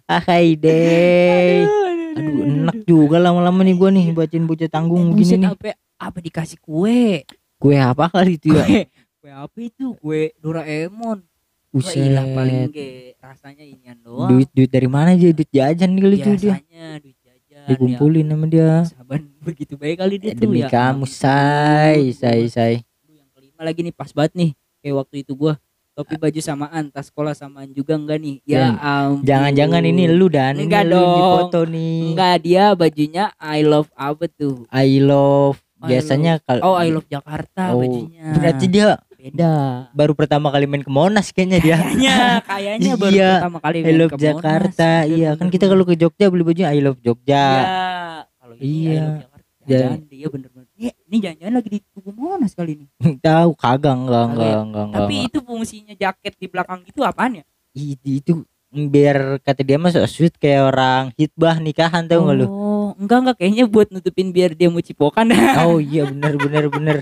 Hai 0.06 0.56
deh. 0.56 1.68
Aduh 2.14 2.42
enak 2.42 2.76
juga 2.82 3.16
lama-lama 3.18 3.60
nih 3.60 3.74
gua 3.74 3.90
nih 3.90 4.10
bacain 4.10 4.42
bocah 4.42 4.66
tanggung 4.66 5.12
Buset, 5.12 5.36
begini 5.36 5.44
nih. 5.44 5.50
apa 5.50 5.68
apa 6.00 6.18
dikasih 6.18 6.58
kue 6.58 7.22
Kue 7.56 7.76
apa 7.76 8.08
kali 8.08 8.34
itu 8.34 8.50
ya? 8.50 8.64
kue 8.64 8.80
kue 9.18 9.30
apa 9.30 9.58
itu 9.58 9.86
kue 9.94 10.20
Doraemon 10.36 11.20
Wah, 11.68 11.92
ilah 11.92 12.26
paling 12.26 12.58
Buset. 12.64 12.74
ge 12.74 12.88
rasanya 13.18 13.62
inian 13.62 13.98
doang 14.00 14.30
Duit 14.30 14.48
duit 14.50 14.66
dari 14.68 14.88
mana 14.88 15.12
aja 15.12 15.28
duit 15.28 15.46
jajan 15.48 15.90
nih 15.90 16.00
kali 16.00 16.16
itu 16.16 16.30
dia. 16.32 16.54
biasanya 16.56 16.86
duit 16.98 17.18
jajan 17.20 17.62
Dikumpulin 17.68 18.26
sama 18.26 18.46
dia. 18.46 18.62
ya, 18.62 18.74
saban 18.88 19.22
begitu 19.46 19.74
baik 19.74 19.96
kali 19.98 20.14
dia 20.16 20.32
tuh 20.32 20.42
Demi 20.42 20.58
ya 20.58 20.68
kamu 20.68 21.04
ampun. 21.04 21.10
say 21.12 21.98
say 22.10 22.40
say. 22.48 22.72
Yang 23.04 23.28
kelima 23.32 23.60
lagi 23.62 23.80
nih 23.82 23.92
pas 23.92 24.10
banget 24.10 24.32
nih 24.34 24.50
kayak 24.80 24.94
waktu 24.96 25.16
itu 25.22 25.32
gua 25.34 25.54
topi 25.98 26.14
baju 26.14 26.38
samaan 26.38 26.84
tas 26.88 27.06
sekolah 27.06 27.34
samaan 27.34 27.66
juga 27.68 27.92
enggak 27.92 28.16
nih 28.16 28.36
ya 28.44 28.70
ampun 28.72 29.26
Jangan-jangan 29.26 29.82
ini 29.82 30.06
lu 30.06 30.26
dan 30.28 30.54
ini 30.54 30.64
Enggak 30.64 30.86
lu 30.86 30.94
di 30.94 31.02
dong. 31.02 31.32
foto 31.34 31.60
nih. 31.64 31.98
enggak 32.08 32.34
dia 32.40 32.64
bajunya 32.72 33.24
I 33.36 33.60
love 33.60 33.90
apa 33.92 34.30
tuh 34.30 34.62
I 34.68 34.98
love 34.98 35.58
I 35.76 35.90
biasanya 35.90 36.38
kalau 36.40 36.62
oh 36.64 36.76
I 36.76 36.88
love 36.88 37.06
Jakarta 37.06 37.70
Oh, 37.70 37.82
bajunya 37.82 38.30
berarti 38.32 38.66
dia 38.66 38.94
beda 39.12 39.50
baru 39.90 40.14
pertama 40.14 40.46
kali 40.48 40.64
main 40.64 40.80
ke 40.80 40.88
Monas 40.88 41.28
kayaknya 41.28 41.58
dia. 41.58 41.76
kayaknya 41.76 42.16
kayaknya 42.50 42.92
baru 42.94 43.10
Iya, 43.12 43.30
pertama 43.34 43.58
kali 43.58 43.76
I 43.76 43.82
main 43.82 43.96
love 43.96 44.12
ke 44.12 44.18
Jakarta. 44.20 44.90
Monas. 45.02 45.10
Iya, 45.10 45.30
kan 45.34 45.46
kita 45.48 45.64
kalau 45.66 45.82
ke 45.82 45.94
Jogja 45.94 46.26
beli 46.28 46.44
baju 46.44 46.62
I 46.64 46.78
love 46.78 46.98
Jogja. 47.00 47.42
Iya. 47.42 47.66
Kalau 48.38 48.54
ini 48.54 48.62
Iya. 48.62 48.86
I 48.88 49.02
love 49.02 49.18
Jakarta. 49.18 49.46
Ja- 49.60 49.80
Jangan 49.84 50.02
dia 50.06 50.26
bener-bener. 50.28 50.57
Ini 51.08 51.24
jangan-jangan 51.24 51.54
lagi 51.56 51.68
di 51.72 51.80
Tugu 51.88 52.12
Monas 52.12 52.52
kali 52.52 52.76
ini. 52.76 52.86
Tahu 53.24 53.50
kagak 53.56 53.96
enggak 53.96 54.24
enggak 54.28 54.56
enggak 54.60 54.84
enggak. 54.84 55.00
Tapi 55.00 55.14
enggak. 55.16 55.28
itu 55.32 55.38
fungsinya 55.40 55.94
jaket 55.96 56.34
di 56.36 56.46
belakang 56.52 56.80
itu 56.84 57.00
apaan 57.00 57.40
ya? 57.40 57.44
itu, 57.72 58.08
itu 58.20 58.32
biar 58.68 59.40
kata 59.40 59.64
dia 59.64 59.80
mah 59.80 59.88
so 59.88 60.04
sweet 60.04 60.36
kayak 60.36 60.68
orang 60.68 61.08
hitbah 61.16 61.56
nikahan 61.56 62.04
tahu 62.04 62.28
nggak 62.28 62.36
lu? 62.36 62.46
Oh, 62.52 62.88
enggak 63.00 63.18
enggak 63.24 63.36
kayaknya 63.40 63.64
buat 63.64 63.88
nutupin 63.88 64.28
biar 64.36 64.52
dia 64.52 64.68
mau 64.68 64.84
cipokan. 64.84 65.32
Oh 65.64 65.80
iya 65.80 66.04
bener 66.04 66.36
bener 66.36 66.64
bener. 66.68 66.96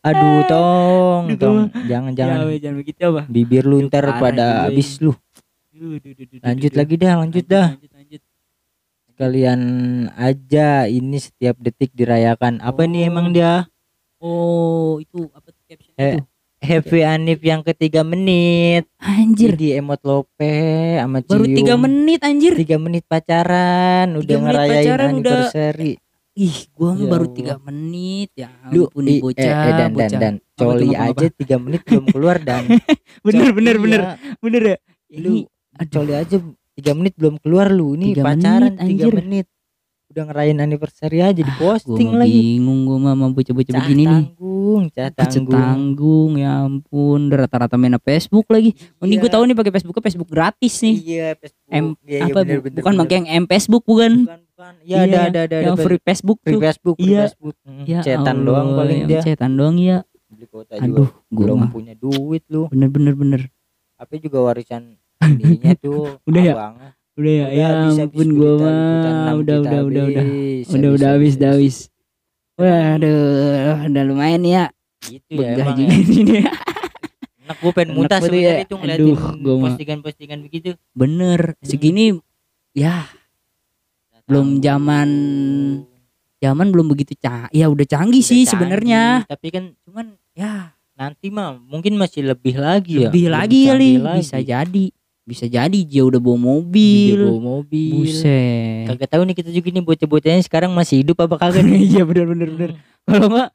Aduh 0.00 0.48
tong 0.48 1.24
tong 1.36 1.68
jangan 1.84 2.16
jangan 2.16 2.48
Ya, 2.48 2.56
jangan 2.56 2.76
begitu 2.80 3.00
apa? 3.04 3.22
bibir 3.28 3.68
lu 3.68 3.84
ntar 3.84 4.16
pada 4.16 4.64
habis 4.64 4.96
lu. 5.04 5.12
Lanjut 6.40 6.72
lagi 6.72 6.94
dah 6.96 7.20
lanjut 7.20 7.44
dah. 7.44 7.76
Lanjut, 7.76 7.90
lanjut. 7.92 7.95
Sekalian 9.16 9.60
aja 10.12 10.84
ini 10.84 11.16
setiap 11.16 11.56
detik 11.56 11.88
dirayakan. 11.90 12.60
Apa 12.60 12.84
nih 12.84 13.08
Oh. 13.08 13.10
emang 13.10 13.32
dia? 13.32 13.64
Oh, 14.18 15.00
itu 15.00 15.32
apa 15.32 15.48
tuh 15.48 15.62
caption 15.64 15.96
Eh, 15.96 16.20
itu? 16.20 16.28
Happy 16.58 17.00
Anif 17.00 17.40
yang 17.40 17.64
ketiga 17.64 18.04
menit. 18.04 18.84
Anjir, 18.98 19.56
Jadi 19.56 19.72
emot 19.74 20.04
lope 20.04 20.52
sama 20.94 21.24
baru 21.24 21.44
cium. 21.44 21.56
tiga 21.56 21.74
menit 21.78 22.20
anjir. 22.20 22.52
Tiga 22.54 22.76
menit 22.76 23.04
pacaran, 23.04 24.12
udah 24.12 24.20
Tiga 24.20 24.36
menit 24.36 24.44
ngerayain 24.52 24.76
pacaran, 24.84 25.08
udah- 25.16 25.32
anniversary. 25.48 25.92
Ih, 26.36 26.58
gua 26.70 26.92
mah 26.92 27.00
Ya 27.00 27.08
baru 27.08 27.26
tiga 27.32 27.54
menit 27.58 28.30
ya. 28.36 28.52
Lu 28.68 28.84
Ampun 28.84 29.00
i- 29.00 29.06
nih 29.06 29.16
eh, 29.16 29.22
bocah, 29.22 29.48
eh, 29.48 29.56
dan 29.56 29.72
dan 29.72 29.90
bocah. 29.90 30.20
dan 30.20 30.34
tuh, 30.36 30.60
coli 30.60 30.88
apa, 30.90 31.00
apa? 31.02 31.12
aja 31.16 31.26
tiga 31.32 31.56
menit 31.56 31.80
belum 31.82 32.04
keluar 32.06 32.36
dan 32.38 32.62
bener 33.24 33.48
bener 33.50 33.76
bener 33.78 34.00
iya. 34.02 34.12
bener 34.36 34.62
ya. 34.66 34.76
lu 35.16 35.48
coli 35.86 36.12
aja 36.14 36.36
tiga 36.76 36.92
menit 36.92 37.16
belum 37.16 37.34
keluar 37.38 37.68
lu 37.68 37.96
ini 37.96 38.12
Tiga 38.12 38.22
pacaran 38.22 38.72
menit, 38.72 38.88
tiga 38.90 39.06
menit 39.10 39.46
udah 40.06 40.22
ngerayain 40.24 40.58
anniversary 40.58 41.18
aja 41.18 41.34
di 41.34 41.50
Gua 41.50 41.76
posting 41.76 42.08
mah 42.08 42.20
lagi 42.22 42.40
bingung 42.54 42.84
gua 42.84 42.96
mah 42.96 43.12
sama 43.12 43.26
bocah-bocah 43.28 43.68
Cah 43.70 43.80
begini 43.82 43.96
nih. 43.98 44.06
tanggung 44.06 44.82
cah 44.88 45.08
tanggung 45.10 45.46
tanggung 45.50 46.30
ya 46.36 46.50
ampun 46.62 47.20
rata-rata 47.28 47.74
main 47.74 47.96
Facebook 47.98 48.46
lagi. 48.46 48.70
Oh, 48.96 49.04
ini 49.04 49.16
gue 49.16 49.24
Iya. 49.24 49.34
tahu 49.34 49.42
nih 49.42 49.56
pakai 49.56 49.72
Facebook 49.74 49.96
Facebook 49.98 50.30
gratis 50.30 50.74
nih. 50.78 50.96
iya 50.96 51.28
Facebook 51.34 51.66
M 51.66 51.86
Iya, 51.98 52.12
iya, 52.14 52.22
apa 52.24 52.38
bener, 52.38 52.54
bu- 52.54 52.62
bener, 52.62 52.76
bukan 52.78 52.92
bener. 52.92 53.00
pakai 53.02 53.14
yang 53.14 53.28
M 53.34 53.44
Facebook 53.46 53.82
bukan? 53.84 54.12
bukan 54.22 54.40
bukan 54.46 54.72
ya 54.78 54.86
Iya, 54.86 55.00
ada 55.02 55.18
ada 55.26 55.40
ada 55.42 55.56
yang 55.58 55.74
ada 55.74 55.82
free 55.82 56.00
Facebook 56.00 56.38
free. 56.40 56.56
Facebook 56.56 56.96
free 56.96 57.08
Iya. 57.08 57.20
Facebook 57.26 57.56
Hmm, 57.58 57.84
Ya 57.84 57.98
cetan 58.00 58.36
doang 58.42 58.66
Allah, 58.68 58.78
paling 58.78 58.96
yang 58.98 59.08
dia 59.10 59.20
Cetan 59.22 59.52
doang 59.52 59.76
ya. 59.76 59.98
beli 60.26 60.46
kota 60.46 60.72
Aduh, 60.76 61.08
juga 61.08 61.12
belum 61.30 61.56
mah 61.58 61.70
punya 61.70 61.94
duit 61.94 62.42
lu 62.46 62.68
bener 62.68 62.88
bener 62.88 63.14
bener. 63.14 63.40
tapi 63.94 64.14
juga 64.18 64.38
warisan 64.42 64.96
ininya 65.24 65.72
tuh 65.80 66.16
Udah 66.28 66.42
ya? 66.42 66.54
abangnya. 66.54 66.90
Udah 67.16 67.32
ya, 67.32 67.46
ya 67.48 67.64
habis, 67.72 67.96
habis 67.96 68.04
ampun 68.12 68.28
gua 68.36 68.52
mah 68.60 69.32
udah 69.40 69.56
udah 69.64 69.80
udah 69.88 70.04
udah. 70.12 70.24
Udah 70.68 70.90
udah 71.00 71.08
habis 71.16 71.32
udah 71.40 71.50
habis. 71.56 71.76
Waduh, 72.56 73.88
udah 73.88 74.02
lumayan 74.04 74.42
ya. 74.44 74.64
gitu 75.06 75.38
ya 75.38 75.56
emang 75.60 75.78
ya. 75.80 75.88
ini 76.02 76.18
nih. 76.24 76.44
Enak 77.46 77.56
gue 77.62 77.72
pengen 77.72 77.90
muntah 77.94 78.18
sebenarnya 78.18 78.52
ya. 78.58 78.64
itu 78.66 78.74
ngeliatin 78.74 79.14
gua 79.40 79.54
postingan-postingan 79.70 80.38
begitu. 80.44 80.70
Bener, 80.92 81.54
segini 81.62 82.18
ya 82.76 83.08
belum 84.26 84.58
zaman 84.58 85.08
zaman 86.42 86.66
belum 86.74 86.86
begitu 86.90 87.14
cah 87.16 87.46
ya 87.54 87.70
udah 87.70 87.86
canggih 87.86 88.20
Udah 88.20 88.28
sih 88.28 88.42
canggih, 88.42 88.50
sebenarnya 88.52 89.02
tapi 89.24 89.48
kan 89.54 89.64
cuman 89.86 90.18
ya 90.34 90.74
nanti 90.98 91.30
mah 91.30 91.56
mungkin 91.56 91.94
masih 91.94 92.26
lebih 92.26 92.58
lagi 92.58 93.06
ya 93.06 93.08
lebih 93.08 93.30
lagi 93.30 93.70
kali 93.70 93.90
canggih 93.96 94.02
lagi. 94.02 94.18
bisa 94.20 94.38
jadi 94.42 94.84
bisa 95.26 95.44
jadi 95.44 95.74
dia 95.82 96.00
udah 96.00 96.16
bawa 96.16 96.38
Dia 96.38 96.46
mobil 96.46 97.18
bawa 97.20 97.40
mobil. 97.58 97.92
Buset. 97.98 98.86
Kagak 98.86 99.10
tahu 99.10 99.22
nih 99.24 99.34
kita 99.34 99.50
juga 99.50 99.68
nih 99.68 99.82
bocah-bocahnya 99.82 100.38
sekarang 100.40 100.70
masih 100.70 101.02
hidup 101.02 101.18
apa 101.20 101.34
kagak 101.36 101.62
nih? 101.62 101.82
Iya 101.92 102.02
bener 102.04 102.24
bener 102.30 102.48
bener. 102.48 102.70
Kalau 103.02 103.26
enggak 103.26 103.48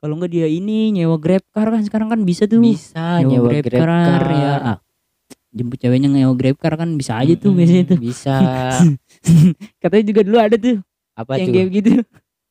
kalau 0.00 0.14
enggak 0.16 0.30
dia 0.30 0.46
ini 0.46 0.90
nyewa 0.90 1.16
grab 1.16 1.44
car 1.46 1.68
kan 1.68 1.84
sekarang 1.84 2.08
kan 2.08 2.20
bisa 2.22 2.44
tuh. 2.44 2.58
Bisa 2.58 3.20
Nyewa 3.20 3.28
nyewa 3.28 3.48
Grab 3.52 3.64
grab, 3.66 3.80
car, 3.80 4.00
car, 4.00 4.24
ya. 4.32 4.54
jemput 5.50 5.76
ceweknya 5.76 6.08
nyewa 6.08 6.32
grab 6.32 6.56
car 6.56 6.74
kan 6.74 6.88
bisa 6.94 7.12
aja 7.14 7.34
tuh 7.34 7.52
Mm-mm, 7.52 7.58
biasanya 7.60 7.84
tuh. 7.84 7.98
bisa. 8.00 8.36
Katanya 9.84 10.04
juga 10.06 10.20
dulu 10.24 10.38
ada 10.40 10.56
tuh. 10.56 10.80
Apa 11.12 11.36
yang 11.36 11.46
tuh? 11.46 11.54
kayak 11.54 11.68
gitu. 11.70 11.90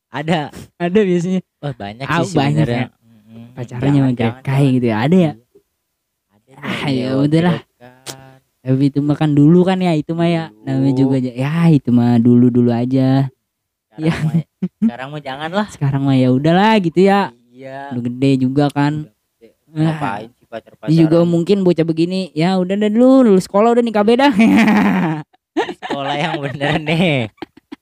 Ada. 0.09 0.39
Ada 0.77 0.99
biasanya. 1.01 1.41
Wah 1.57 1.73
banyak 1.73 2.05
Ah, 2.05 2.21
sih 2.21 2.37
banyak 2.37 2.65
sebenarnya. 2.69 2.85
ya. 2.85 2.87
Mm-mm. 3.01 3.43
pacarnya 3.57 3.89
Jangan, 3.89 4.13
sama 4.13 4.41
kayak 4.45 4.69
gitu 4.77 4.85
ya 4.85 4.97
ada 4.99 5.17
ya? 5.17 5.31
Ada 6.29 6.51
Ah, 6.59 6.87
ya 6.87 7.09
udahlah. 7.17 7.57
Tapi 8.59 8.91
itu 8.91 8.99
mah 8.99 9.15
kan 9.15 9.31
dulu 9.31 9.63
kan 9.63 9.79
ya 9.79 9.95
itu 9.95 10.11
mah 10.11 10.27
ya. 10.27 10.43
Namanya 10.63 10.93
juga 10.93 11.15
aja 11.17 11.31
ya 11.31 11.53
itu 11.71 11.89
mah 11.89 12.19
dulu 12.19 12.51
dulu 12.51 12.69
aja. 12.69 13.31
Sekarang 13.89 13.99
Ya. 13.99 14.13
mah 14.23 14.35
sekarang 14.83 15.07
mah 15.11 15.21
jangan 15.23 15.49
lah 15.51 15.67
sekarang 15.71 16.01
mah 16.03 16.15
ya 16.15 16.29
udahlah 16.29 16.75
gitu 16.79 16.99
ya. 17.01 17.31
Iya. 17.49 17.95
Udah 17.95 18.03
gede 18.03 18.31
juga 18.39 18.65
kan. 18.69 19.07
Ngapain 19.69 20.33
sih 20.33 20.49
pacar 20.49 20.73
pacaran 20.75 20.89
Dia 20.89 20.97
juga 21.05 21.21
mungkin 21.23 21.61
bocah 21.61 21.85
begini. 21.85 22.33
Ya 22.33 22.57
udah 22.57 22.75
dah 22.75 22.89
dulu 22.89 23.27
lulus 23.27 23.45
sekolah 23.45 23.75
udah 23.77 23.83
nikah 23.85 24.03
beda. 24.03 24.27
Sekolah 25.79 26.15
yang 26.15 26.35
bener 26.41 26.73
nih. 26.81 27.19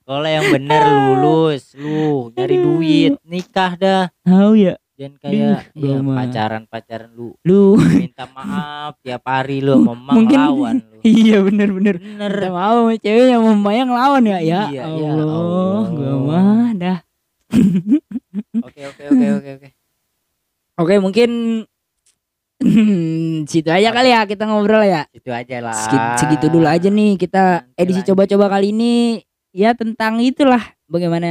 Sekolah 0.02 0.30
yang 0.30 0.46
bener 0.50 0.82
lulus. 0.84 1.72
Lu 1.74 2.28
nyari 2.32 2.56
duit 2.56 3.12
nikah 3.24 3.72
dah. 3.74 4.02
Tahu 4.22 4.52
ya 4.58 4.74
dan 4.98 5.14
kayak 5.14 5.70
Duh, 5.78 5.94
ya, 5.94 5.96
mah. 6.02 6.16
pacaran 6.18 6.62
pacaran 6.66 7.10
lu. 7.14 7.30
Lu. 7.46 7.78
Minta 7.78 8.26
maaf 8.28 8.98
tiap 8.98 9.22
hari 9.24 9.62
lu 9.62 9.86
emang 9.86 10.26
Mungkin- 10.26 10.42
lawan 10.42 10.76
lu. 10.90 10.98
iya 11.06 11.38
bener 11.38 11.70
bener. 11.70 11.94
Bener. 12.02 12.32
Udah 12.34 12.50
mau 12.50 12.90
cewek 12.90 13.30
yang 13.30 13.42
mau 13.54 13.70
yang 13.70 13.88
lawan 13.88 14.26
ya? 14.26 14.38
Ya 14.42 14.60
Iya, 14.66 14.82
ya 14.90 15.10
Allah, 15.14 15.30
Allah. 15.30 15.82
gua 15.94 16.12
mah 16.18 16.68
dah. 16.74 16.98
Oke 18.66 18.80
oke 18.84 19.02
oke 19.08 19.26
oke 19.38 19.50
oke. 19.56 19.68
Oke 20.78 20.94
mungkin 20.98 21.30
situ 23.46 23.70
aja 23.70 23.94
kali 23.94 24.10
ya 24.10 24.26
kita 24.26 24.44
ngobrol 24.44 24.82
ya. 24.82 25.06
Itu 25.14 25.30
aja 25.30 25.62
lah. 25.62 25.74
Segi- 25.74 26.18
segitu 26.18 26.50
dulu 26.50 26.66
aja 26.66 26.90
nih 26.90 27.14
kita 27.14 27.62
Nanti 27.64 27.78
edisi 27.78 28.02
coba-coba 28.02 28.50
kali 28.50 28.74
ini 28.74 29.22
ya 29.54 29.72
tentang 29.72 30.18
itulah 30.18 30.60
bagaimana 30.84 31.30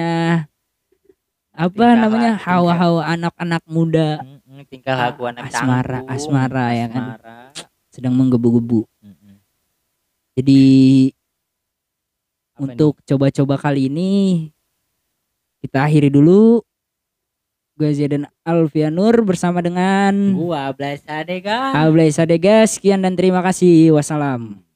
apa 1.57 1.73
Tingkah 1.73 1.93
namanya? 1.97 2.31
hawa-hawa 2.37 3.01
anak-anak 3.17 3.63
muda. 3.65 4.21
Tingkah 4.69 4.93
laku 4.93 5.25
anak 5.25 5.49
Asmara, 5.49 6.05
canggung, 6.05 6.13
asmara, 6.13 6.65
ya 6.77 6.87
kan? 6.87 7.03
asmara. 7.17 7.37
sedang 7.89 8.13
menggebu-gebu. 8.13 8.85
Jadi 10.37 10.61
Apa 12.53 12.61
untuk 12.61 13.01
coba-coba 13.01 13.57
kali 13.57 13.89
ini 13.89 14.11
kita 15.65 15.89
akhiri 15.89 16.13
dulu. 16.13 16.61
Gue 17.77 17.93
Zidan 17.93 18.25
Alfianur 18.41 19.21
bersama 19.21 19.61
dengan 19.61 20.33
gua 20.33 20.73
Ablay 21.77 22.09
Sadega 22.09 22.65
sekian 22.65 23.05
dan 23.05 23.13
terima 23.13 23.41
kasih. 23.45 23.93
Wassalam 23.93 24.66